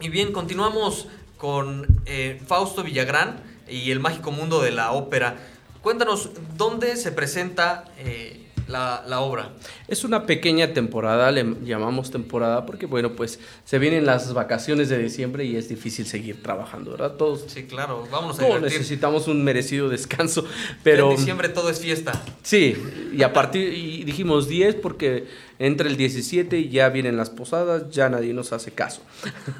Y 0.00 0.08
bien, 0.08 0.32
continuamos 0.32 1.08
con 1.36 2.00
eh, 2.06 2.42
Fausto 2.46 2.82
Villagrán 2.82 3.42
y 3.68 3.90
el 3.90 4.00
mágico 4.00 4.30
mundo 4.30 4.62
de 4.62 4.70
la 4.72 4.92
ópera. 4.92 5.36
Cuéntanos, 5.82 6.30
¿dónde 6.56 6.96
se 6.96 7.12
presenta 7.12 7.84
eh, 7.98 8.43
la, 8.68 9.04
la 9.06 9.20
obra? 9.20 9.50
Es 9.88 10.04
una 10.04 10.26
pequeña 10.26 10.72
temporada, 10.72 11.30
le 11.30 11.44
llamamos 11.64 12.10
temporada 12.10 12.66
porque, 12.66 12.86
bueno, 12.86 13.12
pues 13.12 13.38
se 13.64 13.78
vienen 13.78 14.06
las 14.06 14.32
vacaciones 14.34 14.88
de 14.88 14.98
diciembre 14.98 15.44
y 15.44 15.56
es 15.56 15.68
difícil 15.68 16.06
seguir 16.06 16.42
trabajando, 16.42 16.92
¿verdad? 16.92 17.12
Todos, 17.12 17.44
Sí, 17.48 17.64
claro, 17.64 18.06
vamos 18.10 18.36
a 18.36 18.40
todos 18.42 18.54
divertir. 18.56 18.78
necesitamos 18.78 19.28
un 19.28 19.44
merecido 19.44 19.88
descanso, 19.88 20.42
Pero 20.82 21.08
pero... 21.08 21.10
en 21.10 21.16
diciembre 21.16 21.48
todo 21.48 21.70
es 21.70 21.80
fiesta. 21.80 22.22
Sí, 22.42 22.76
y 23.12 23.22
a 23.22 23.32
partir, 23.32 23.72
y 23.72 24.04
dijimos 24.04 24.48
10 24.48 24.76
porque 24.76 25.26
entre 25.58 25.88
el 25.88 25.96
17 25.96 26.58
y 26.58 26.68
ya 26.68 26.88
vienen 26.88 27.16
las 27.16 27.30
posadas, 27.30 27.90
ya 27.90 28.08
nadie 28.08 28.32
nos 28.34 28.52
hace 28.52 28.72
caso. 28.72 29.02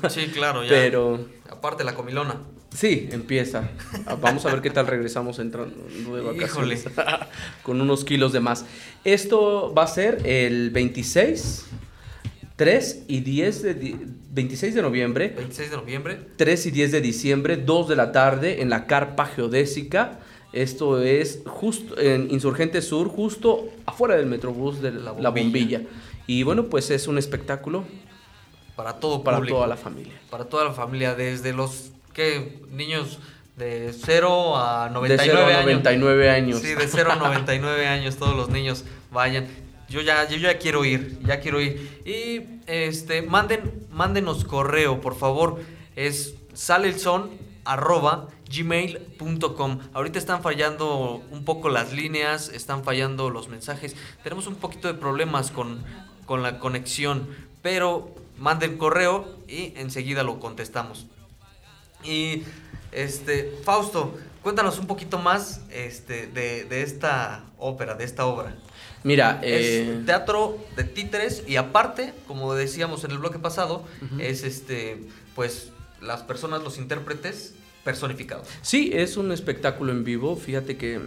Sí, 0.09 0.27
claro, 0.33 0.63
ya. 0.63 0.69
Pero 0.71 1.27
Aparte 1.51 1.85
la 1.85 1.95
comilona. 1.95 2.41
Sí, 2.75 3.09
empieza. 3.12 3.70
Ah, 4.07 4.16
Vamos 4.20 4.45
a 4.45 4.51
ver 4.51 4.61
qué 4.61 4.70
tal 4.70 4.87
regresamos 4.87 5.39
entrando 5.39 5.75
de 6.16 6.20
vacaciones. 6.22 6.85
Con 7.62 7.81
unos 7.81 8.05
kilos 8.05 8.33
de 8.33 8.41
más. 8.41 8.64
Esto 9.05 9.72
va 9.77 9.85
a 9.85 9.87
ser 9.87 10.20
el 10.27 10.70
26, 10.70 11.64
3 12.57 13.05
y 13.09 13.20
10 13.20 13.62
de... 13.62 13.75
di- 13.75 13.97
26 14.35 14.75
de 14.75 14.83
noviembre. 14.83 15.33
26 15.37 15.70
de 15.70 15.77
noviembre. 15.77 16.18
3 16.37 16.66
y 16.66 16.70
10 16.72 16.93
de 16.93 17.01
diciembre, 17.01 17.57
2 17.57 17.89
de 17.89 17.97
la 17.97 18.11
tarde, 18.12 18.62
en 18.62 18.68
la 18.70 18.87
carpa 18.87 19.27
geodésica. 19.27 20.18
Esto 20.53 21.01
es 21.03 21.41
justo 21.47 21.99
en 21.99 22.31
Insurgente 22.31 22.81
Sur, 22.83 23.09
justo 23.09 23.68
afuera 23.87 24.16
del 24.16 24.27
Metrobús 24.27 24.81
de 24.83 24.93
la, 24.93 25.12
bombilla. 25.12 25.31
bombilla. 25.31 25.83
Y 26.27 26.43
bueno, 26.45 26.66
pues 26.66 26.91
es 26.91 27.07
un 27.09 27.18
espectáculo 27.18 27.85
Para 28.77 28.95
todo 28.95 29.22
para 29.25 29.37
público. 29.39 29.57
toda 29.59 29.66
la 29.68 29.77
familia. 29.77 30.12
Para 30.31 30.45
toda 30.45 30.64
la 30.64 30.72
familia, 30.72 31.14
desde 31.16 31.53
los 31.53 31.91
¿qué? 32.15 32.62
niños 32.71 33.19
de 33.57 33.93
0 33.93 34.57
a 34.57 34.89
99 34.91 35.33
0 35.33 35.39
a 35.39 35.49
años. 35.49 35.65
99 35.65 36.31
años. 36.31 36.61
Sí, 36.61 36.75
de 36.75 36.89
0 36.89 37.12
a 37.12 37.17
99 37.17 37.87
años, 37.87 38.17
todos 38.17 38.35
los 38.35 38.49
niños 38.49 38.85
vayan. 39.12 39.47
Yo 39.89 40.01
ya, 40.01 40.27
yo 40.29 40.39
ya 40.39 40.59
quiero 40.59 40.85
ir, 40.85 41.19
ya 41.25 41.41
quiero 41.41 41.61
ir. 41.61 42.01
Y 42.05 42.61
este, 42.67 43.23
manden, 43.23 43.87
mándenos 43.91 44.45
correo, 44.45 45.01
por 45.01 45.15
favor. 45.17 45.61
Es 45.95 46.35
sale 46.53 46.89
el 46.89 46.99
son 46.99 47.31
arroba 47.65 48.29
gmail.com. 48.51 49.81
Ahorita 49.93 50.19
están 50.19 50.43
fallando 50.43 51.23
un 51.31 51.45
poco 51.45 51.69
las 51.69 51.93
líneas, 51.93 52.49
están 52.49 52.85
fallando 52.85 53.31
los 53.31 53.49
mensajes. 53.49 53.97
Tenemos 54.23 54.47
un 54.47 54.57
poquito 54.57 54.89
de 54.89 54.95
problemas 54.95 55.51
con, 55.51 55.83
con 56.27 56.43
la 56.43 56.59
conexión, 56.59 57.29
pero 57.62 58.15
manden 58.39 58.79
correo 58.79 59.37
y 59.49 59.73
enseguida 59.77 60.23
lo 60.23 60.41
contestamos. 60.41 61.07
Y 62.05 62.43
este, 62.93 63.53
Fausto, 63.65 64.17
cuéntanos 64.43 64.79
un 64.79 64.87
poquito 64.87 65.19
más 65.19 65.61
este, 65.73 66.27
de, 66.29 66.65
de 66.65 66.83
esta 66.83 67.45
ópera, 67.59 67.95
de 67.95 68.05
esta 68.05 68.27
obra. 68.27 68.55
Mira, 69.03 69.41
eh, 69.43 69.97
Es 69.99 70.07
teatro 70.07 70.57
de 70.77 70.85
títeres 70.85 71.45
y 71.47 71.57
aparte, 71.57 72.15
como 72.27 72.55
decíamos 72.55 73.05
en 73.05 73.11
el 73.11 73.19
bloque 73.19 73.39
pasado, 73.39 73.85
es 74.19 74.45
este, 74.45 75.03
pues 75.35 75.71
las 76.01 76.23
personas, 76.23 76.63
los 76.63 76.79
intérpretes 76.79 77.55
personificados. 77.85 78.49
Sí, 78.63 78.91
es 78.95 79.17
un 79.19 79.31
espectáculo 79.33 79.93
en 79.93 80.05
vivo. 80.05 80.37
Fíjate 80.37 80.77
que 80.79 81.01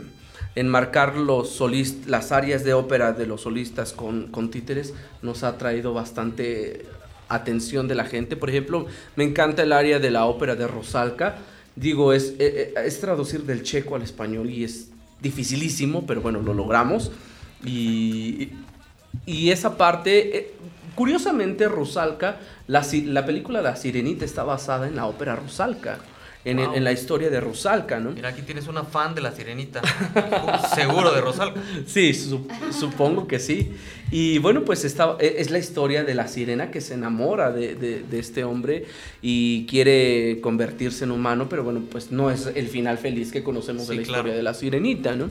enmarcar 0.55 1.15
los 1.15 1.59
solis- 1.59 2.05
las 2.05 2.31
áreas 2.31 2.63
de 2.63 2.73
ópera 2.73 3.13
de 3.13 3.25
los 3.25 3.41
solistas 3.41 3.93
con, 3.93 4.27
con 4.27 4.51
títeres 4.51 4.93
nos 5.23 5.43
ha 5.43 5.57
traído 5.57 5.93
bastante 5.93 6.85
atención 7.29 7.87
de 7.87 7.95
la 7.95 8.05
gente. 8.05 8.35
Por 8.35 8.49
ejemplo, 8.49 8.85
me 9.15 9.23
encanta 9.23 9.63
el 9.63 9.73
área 9.73 9.99
de 9.99 10.11
la 10.11 10.25
ópera 10.25 10.55
de 10.55 10.67
Rosalca. 10.67 11.37
Digo, 11.75 12.13
es, 12.13 12.33
eh, 12.39 12.73
eh, 12.75 12.91
traducir 12.99 13.43
del 13.43 13.63
checo 13.63 13.95
al 13.95 14.01
español 14.01 14.49
y 14.49 14.63
es 14.63 14.89
dificilísimo, 15.21 16.05
pero 16.05 16.21
bueno, 16.21 16.41
lo 16.41 16.53
logramos. 16.53 17.11
Y, 17.63 18.49
esa 19.25 19.77
parte, 19.77 20.37
eh, 20.37 20.51
curiosamente, 20.95 21.67
Rusalka, 21.67 22.37
la, 22.67 22.85
la 23.05 23.25
película 23.25 23.61
La 23.61 23.75
Sirenita 23.75 24.25
está 24.25 24.43
basada 24.43 24.87
en 24.87 24.95
la 24.95 25.05
ópera 25.05 25.35
Rusalka, 25.35 25.99
en, 26.49 26.59
el- 26.59 26.67
Wow. 26.67 26.75
en 26.75 26.83
la 26.83 26.91
historia 26.91 27.29
de 27.29 27.39
Rusalka, 27.39 27.99
¿no? 27.99 28.11
Mira, 28.11 28.29
aquí 28.29 28.41
tienes 28.41 28.67
una 28.67 28.83
fan 28.83 29.13
de 29.15 29.21
la 29.21 29.31
sirenita. 29.31 29.81
Seguro 30.75 31.11
de 31.13 31.21
Rosalco. 31.21 31.59
Sí, 31.85 32.13
su- 32.13 32.47
supongo 32.71 33.27
que 33.27 33.39
sí. 33.39 33.73
Y 34.11 34.37
bueno, 34.39 34.63
pues 34.63 34.85
esta, 34.85 35.17
e- 35.19 35.35
es 35.39 35.49
la 35.51 35.59
historia 35.59 36.03
de 36.03 36.13
la 36.15 36.27
sirena 36.27 36.71
que 36.71 36.79
se 36.81 36.93
enamora 36.93 37.51
de, 37.51 37.75
de- 37.75 38.01
de 38.01 38.19
este 38.19 38.43
hombre 38.43 38.85
y 39.21 39.65
quiere 39.65 40.39
convertirse 40.41 41.03
en 41.03 41.11
humano, 41.11 41.47
pero 41.49 41.63
bueno, 41.63 41.81
pues 41.91 42.11
no 42.11 42.31
es 42.31 42.47
el 42.55 42.67
final 42.67 42.97
feliz 42.97 43.31
que 43.31 43.43
conocemos 43.43 43.87
de 43.87 43.95
Sí, 43.95 43.99
la 44.01 44.05
claro. 44.05 44.19
historia 44.21 44.37
de 44.37 44.43
la 44.43 44.53
sirenita, 44.53 45.15
¿no? 45.15 45.29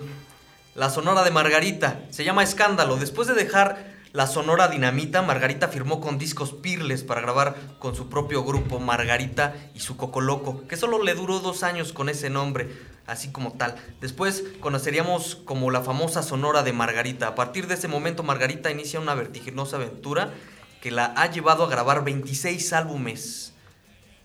la 0.80 0.90
Sonora 0.90 1.24
de 1.24 1.32
Margarita. 1.32 2.00
Se 2.10 2.24
llama 2.24 2.42
Escándalo. 2.42 2.96
Después 2.96 3.28
de 3.28 3.34
dejar 3.34 4.00
la 4.14 4.28
Sonora 4.28 4.70
Dinamita, 4.70 5.22
Margarita 5.22 5.68
firmó 5.68 6.00
con 6.00 6.18
Discos 6.18 6.54
Pirles 6.54 7.04
para 7.04 7.20
grabar 7.20 7.56
con 7.80 7.98
su 7.98 8.08
propio 8.08 8.46
grupo 8.46 8.80
Margarita 8.80 9.54
y 9.76 9.82
su 9.82 9.98
Coco 9.98 10.22
Loco, 10.22 10.66
que 10.70 10.78
solo 10.78 11.04
le 11.04 11.16
duró 11.16 11.42
dos 11.42 11.64
años 11.64 11.92
con 11.92 12.08
ese 12.08 12.30
nombre, 12.30 12.70
así 13.08 13.30
como 13.30 13.52
tal. 13.58 13.76
Después 14.00 14.46
conoceríamos 14.62 15.36
como 15.36 15.70
la 15.70 15.82
famosa 15.82 16.24
Sonora 16.24 16.64
de 16.64 16.72
Margarita. 16.72 17.28
A 17.28 17.36
partir 17.36 17.68
de 17.68 17.74
ese 17.74 17.90
momento, 17.90 18.24
Margarita 18.24 18.72
inicia 18.72 19.02
una 19.02 19.16
vertiginosa 19.16 19.76
aventura 19.76 20.34
que 20.82 20.92
la 20.92 21.08
ha 21.18 21.30
llevado 21.30 21.66
a 21.66 21.70
grabar 21.70 22.06
26 22.06 22.72
álbumes 22.72 23.52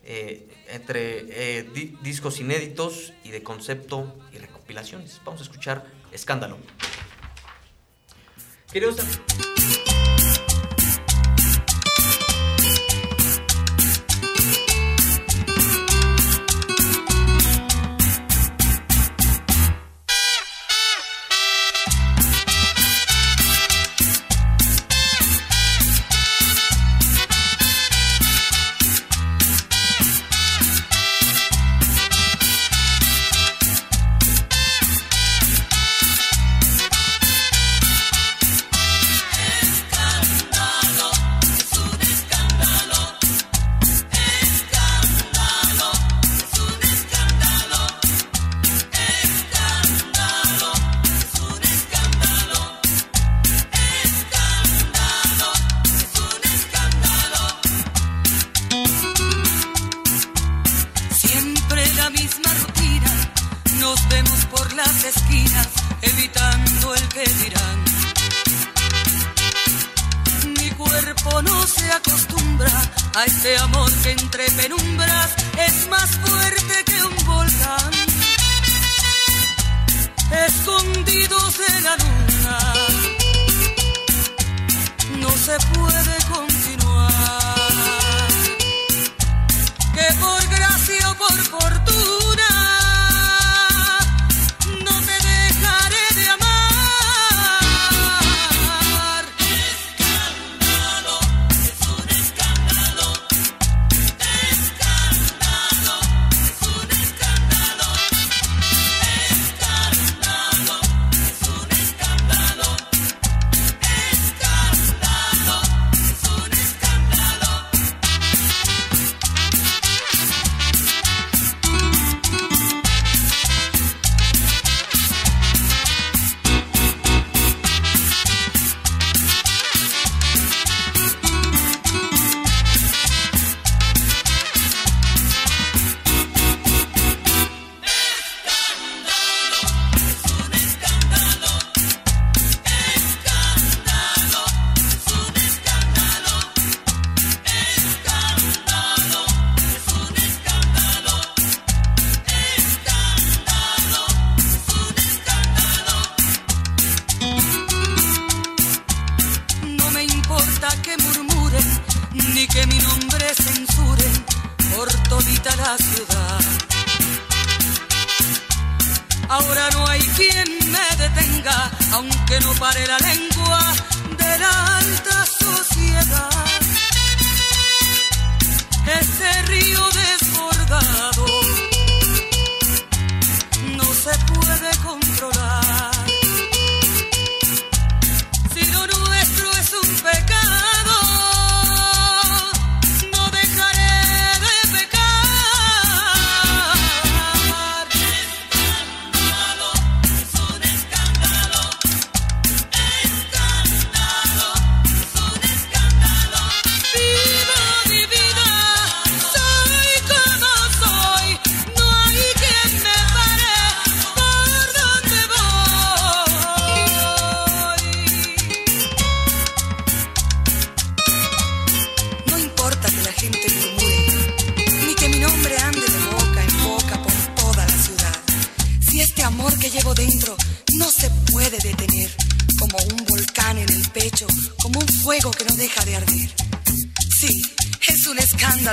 eh, 0.05 0.46
entre 0.70 1.59
eh, 1.59 1.62
di- 1.74 1.98
discos 2.00 2.38
inéditos 2.38 3.12
y 3.24 3.30
de 3.30 3.42
concepto 3.42 4.14
y 4.32 4.38
recopilaciones. 4.38 5.20
Vamos 5.24 5.40
a 5.40 5.44
escuchar 5.44 5.84
Escándalo. 6.15 6.57
Queridos 8.73 8.97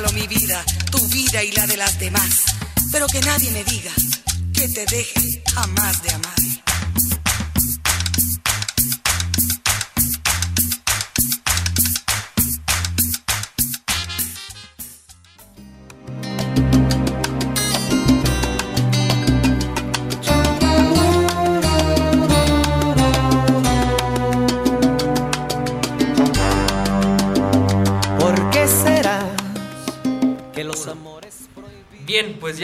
mi 0.09 0.27
vida, 0.27 0.63
tu 0.91 1.07
vida 1.07 1.43
y 1.43 1.51
la 1.51 1.67
de 1.67 1.77
las 1.77 1.99
demás. 1.99 2.41
Pero 2.91 3.07
que 3.07 3.21
nadie 3.21 3.51
me 3.51 3.63
diga 3.63 3.91
que 4.53 4.67
te 4.67 4.85
deje 4.85 5.43
jamás 5.53 6.01
de 6.03 6.11
amar. 6.11 6.50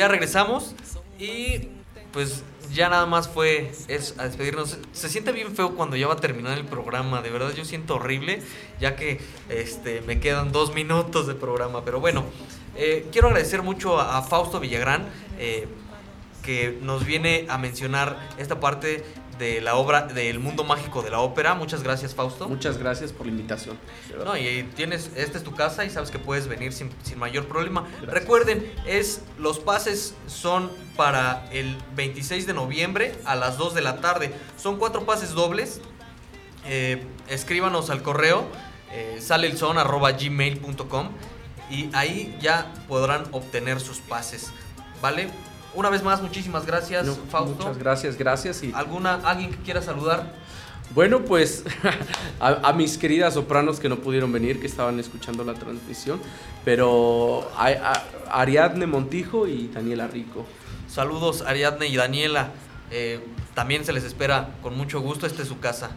Regresamos 0.08 0.76
y 1.20 1.70
pues 2.12 2.44
ya 2.74 2.90
nada 2.90 3.06
más 3.06 3.28
fue 3.28 3.72
es 3.88 4.16
a 4.18 4.26
despedirnos. 4.26 4.78
Se 4.92 5.10
siente 5.10 5.32
bien 5.32 5.56
feo 5.56 5.76
cuando 5.76 5.96
ya 5.96 6.08
va 6.08 6.14
a 6.14 6.18
terminar 6.18 6.58
el 6.58 6.66
programa, 6.66 7.22
de 7.22 7.30
verdad 7.30 7.54
yo 7.54 7.66
siento 7.66 7.96
horrible, 7.96 8.42
ya 8.80 8.96
que 8.96 9.20
este 9.50 10.02
me 10.02 10.20
quedan 10.20 10.52
dos 10.52 10.74
minutos 10.74 11.28
de 11.28 11.36
programa, 11.36 11.84
pero 11.84 12.00
bueno, 12.00 12.24
eh, 12.76 13.08
quiero 13.12 13.28
agradecer 13.28 13.62
mucho 13.64 14.00
a, 14.00 14.18
a 14.18 14.22
Fausto 14.22 14.60
Villagrán 14.60 15.08
eh, 15.40 15.68
que 16.44 16.78
nos 16.82 17.06
viene 17.06 17.46
a 17.50 17.58
mencionar 17.58 18.30
esta 18.38 18.60
parte 18.60 19.04
de 19.38 19.62
la 19.62 19.76
obra 19.76 20.04
del 20.04 20.40
mundo 20.40 20.64
mágico 20.64 21.02
de 21.02 21.12
la 21.12 21.20
ópera. 21.20 21.54
Muchas 21.54 21.84
gracias, 21.84 22.16
Fausto. 22.16 22.48
Muchas 22.48 22.78
gracias 22.78 23.12
por 23.12 23.26
la 23.26 23.32
invitación. 23.32 23.78
No, 24.24 24.36
y 24.38 24.64
tienes, 24.76 25.12
esta 25.16 25.38
es 25.38 25.44
tu 25.44 25.54
casa 25.54 25.86
y 25.86 25.90
sabes 25.90 26.12
que 26.12 26.20
puedes 26.20 26.48
venir 26.48 26.74
sin, 26.74 26.90
sin 27.04 27.20
mayor 27.20 27.48
problema. 27.48 27.86
Recuerden, 28.04 28.72
es 28.86 29.22
los 29.38 29.60
pases 29.60 30.16
son 30.28 30.72
para 30.96 31.48
el 31.52 31.78
26 31.96 32.48
de 32.48 32.54
noviembre 32.54 33.16
a 33.26 33.36
las 33.36 33.58
2 33.58 33.74
de 33.74 33.82
la 33.82 33.98
tarde. 34.02 34.34
Son 34.58 34.78
cuatro 34.78 35.06
pases 35.06 35.32
dobles. 35.32 35.82
Eh, 36.66 37.02
escríbanos 37.30 37.90
al 37.90 38.02
correo 38.02 38.46
eh, 38.92 39.22
y 41.70 41.90
ahí 41.94 42.38
ya 42.42 42.74
podrán 42.88 43.26
obtener 43.32 43.80
sus 43.80 44.00
pases. 44.00 44.52
¿Vale? 45.02 45.30
Una 45.78 45.92
vez 45.92 46.02
más, 46.02 46.24
muchísimas 46.24 46.66
gracias, 46.66 47.06
No, 47.06 47.14
Fausto. 47.30 47.56
Muchas 47.56 47.78
gracias, 47.78 48.18
gracias. 48.18 48.64
Y 48.64 48.74
¿Alguna, 48.74 49.14
¿Alguien 49.24 49.52
que 49.52 49.58
quiera 49.58 49.80
saludar? 49.80 50.34
Bueno, 50.96 51.24
pues 51.24 51.64
a, 52.40 52.70
a 52.70 52.74
mis 52.74 52.98
queridas 52.98 53.36
sopranos 53.36 53.80
que 53.80 53.88
no 53.88 53.98
pudieron 53.98 54.32
venir, 54.32 54.60
que 54.60 54.66
estaban 54.66 55.00
escuchando 55.00 55.44
la 55.44 55.54
transmisión, 55.54 56.20
pero 56.66 57.48
a, 57.56 57.68
a- 57.68 58.42
Ariadne 58.42 58.88
Montijo 58.88 59.48
y 59.48 59.68
Daniela 59.68 60.08
Rico. 60.08 60.48
Saludos 60.90 61.44
Ariadne 61.44 61.86
y 61.88 61.96
Daniela. 61.96 62.50
Eh, 62.90 63.20
también 63.54 63.86
se 63.86 63.94
les 63.94 64.04
espera 64.04 64.56
con 64.64 64.76
mucho 64.76 65.00
gusto. 65.02 65.28
Esta 65.28 65.44
es 65.44 65.48
su 65.48 65.60
casa. 65.60 65.92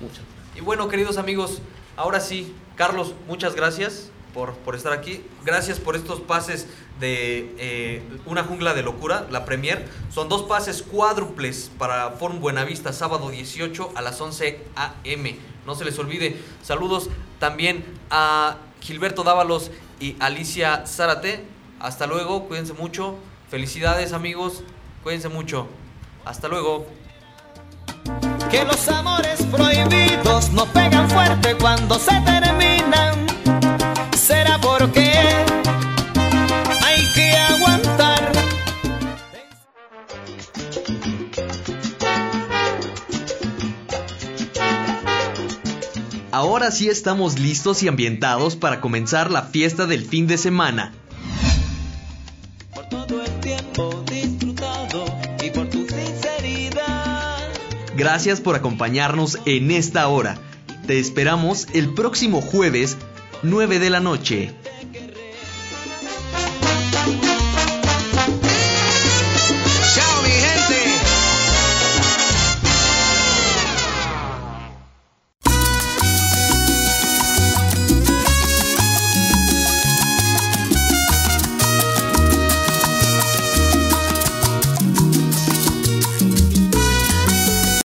Muchas. 0.00 0.22
Y 0.54 0.60
bueno, 0.60 0.86
queridos 0.86 1.18
amigos, 1.18 1.60
ahora 1.96 2.20
sí, 2.20 2.54
Carlos, 2.76 3.14
muchas 3.26 3.56
gracias 3.56 4.10
por, 4.34 4.74
estar 4.74 4.92
aquí. 4.92 5.24
Gracias 5.44 5.78
por 5.78 5.94
estos 5.94 6.20
pases 6.20 6.66
de 7.00 7.54
eh, 7.58 8.02
Una 8.26 8.42
Jungla 8.42 8.74
de 8.74 8.82
Locura, 8.82 9.26
la 9.30 9.44
premier. 9.44 9.88
Son 10.12 10.28
dos 10.28 10.42
pases 10.42 10.82
cuádruples 10.82 11.70
para 11.78 12.10
Forum 12.10 12.40
Buenavista, 12.40 12.92
sábado 12.92 13.30
18 13.30 13.92
a 13.94 14.02
las 14.02 14.20
11 14.20 14.60
a.m. 14.74 15.36
No 15.64 15.74
se 15.76 15.84
les 15.84 15.98
olvide. 15.98 16.36
Saludos 16.62 17.08
también 17.38 17.84
a 18.10 18.56
Gilberto 18.80 19.22
Dávalos 19.22 19.70
y 20.00 20.16
Alicia 20.18 20.84
Zárate. 20.86 21.44
Hasta 21.78 22.06
luego, 22.06 22.46
cuídense 22.48 22.72
mucho. 22.72 23.16
Felicidades 23.48 24.12
amigos, 24.12 24.64
cuídense 25.02 25.28
mucho. 25.28 25.68
Hasta 26.24 26.48
luego. 26.48 26.86
Que 28.50 28.64
los 28.64 28.88
amores 28.88 29.42
prohibidos 29.46 30.50
no 30.50 30.66
pegan 30.66 31.08
fuerte 31.08 31.56
cuando 31.56 31.98
se 31.98 32.20
terminan. 32.20 33.33
Será 34.24 34.58
porque 34.58 35.12
hay 36.82 37.12
que 37.14 37.30
aguantar. 37.32 38.32
Ahora 46.32 46.70
sí 46.70 46.88
estamos 46.88 47.38
listos 47.38 47.82
y 47.82 47.88
ambientados 47.88 48.56
para 48.56 48.80
comenzar 48.80 49.30
la 49.30 49.42
fiesta 49.42 49.84
del 49.84 50.06
fin 50.06 50.26
de 50.26 50.38
semana. 50.38 50.94
Todo 52.88 53.22
el 53.22 53.40
tiempo 53.40 54.02
disfrutado 54.10 55.04
y 55.44 55.50
por 55.50 55.68
tu 55.68 55.86
sinceridad. 55.86 57.46
Gracias 57.94 58.40
por 58.40 58.56
acompañarnos 58.56 59.38
en 59.44 59.70
esta 59.70 60.08
hora. 60.08 60.38
Te 60.86 60.98
esperamos 60.98 61.66
el 61.74 61.92
próximo 61.92 62.40
jueves, 62.40 62.96
9 63.44 63.78
de 63.78 63.90
la 63.90 64.00
noche. 64.00 64.63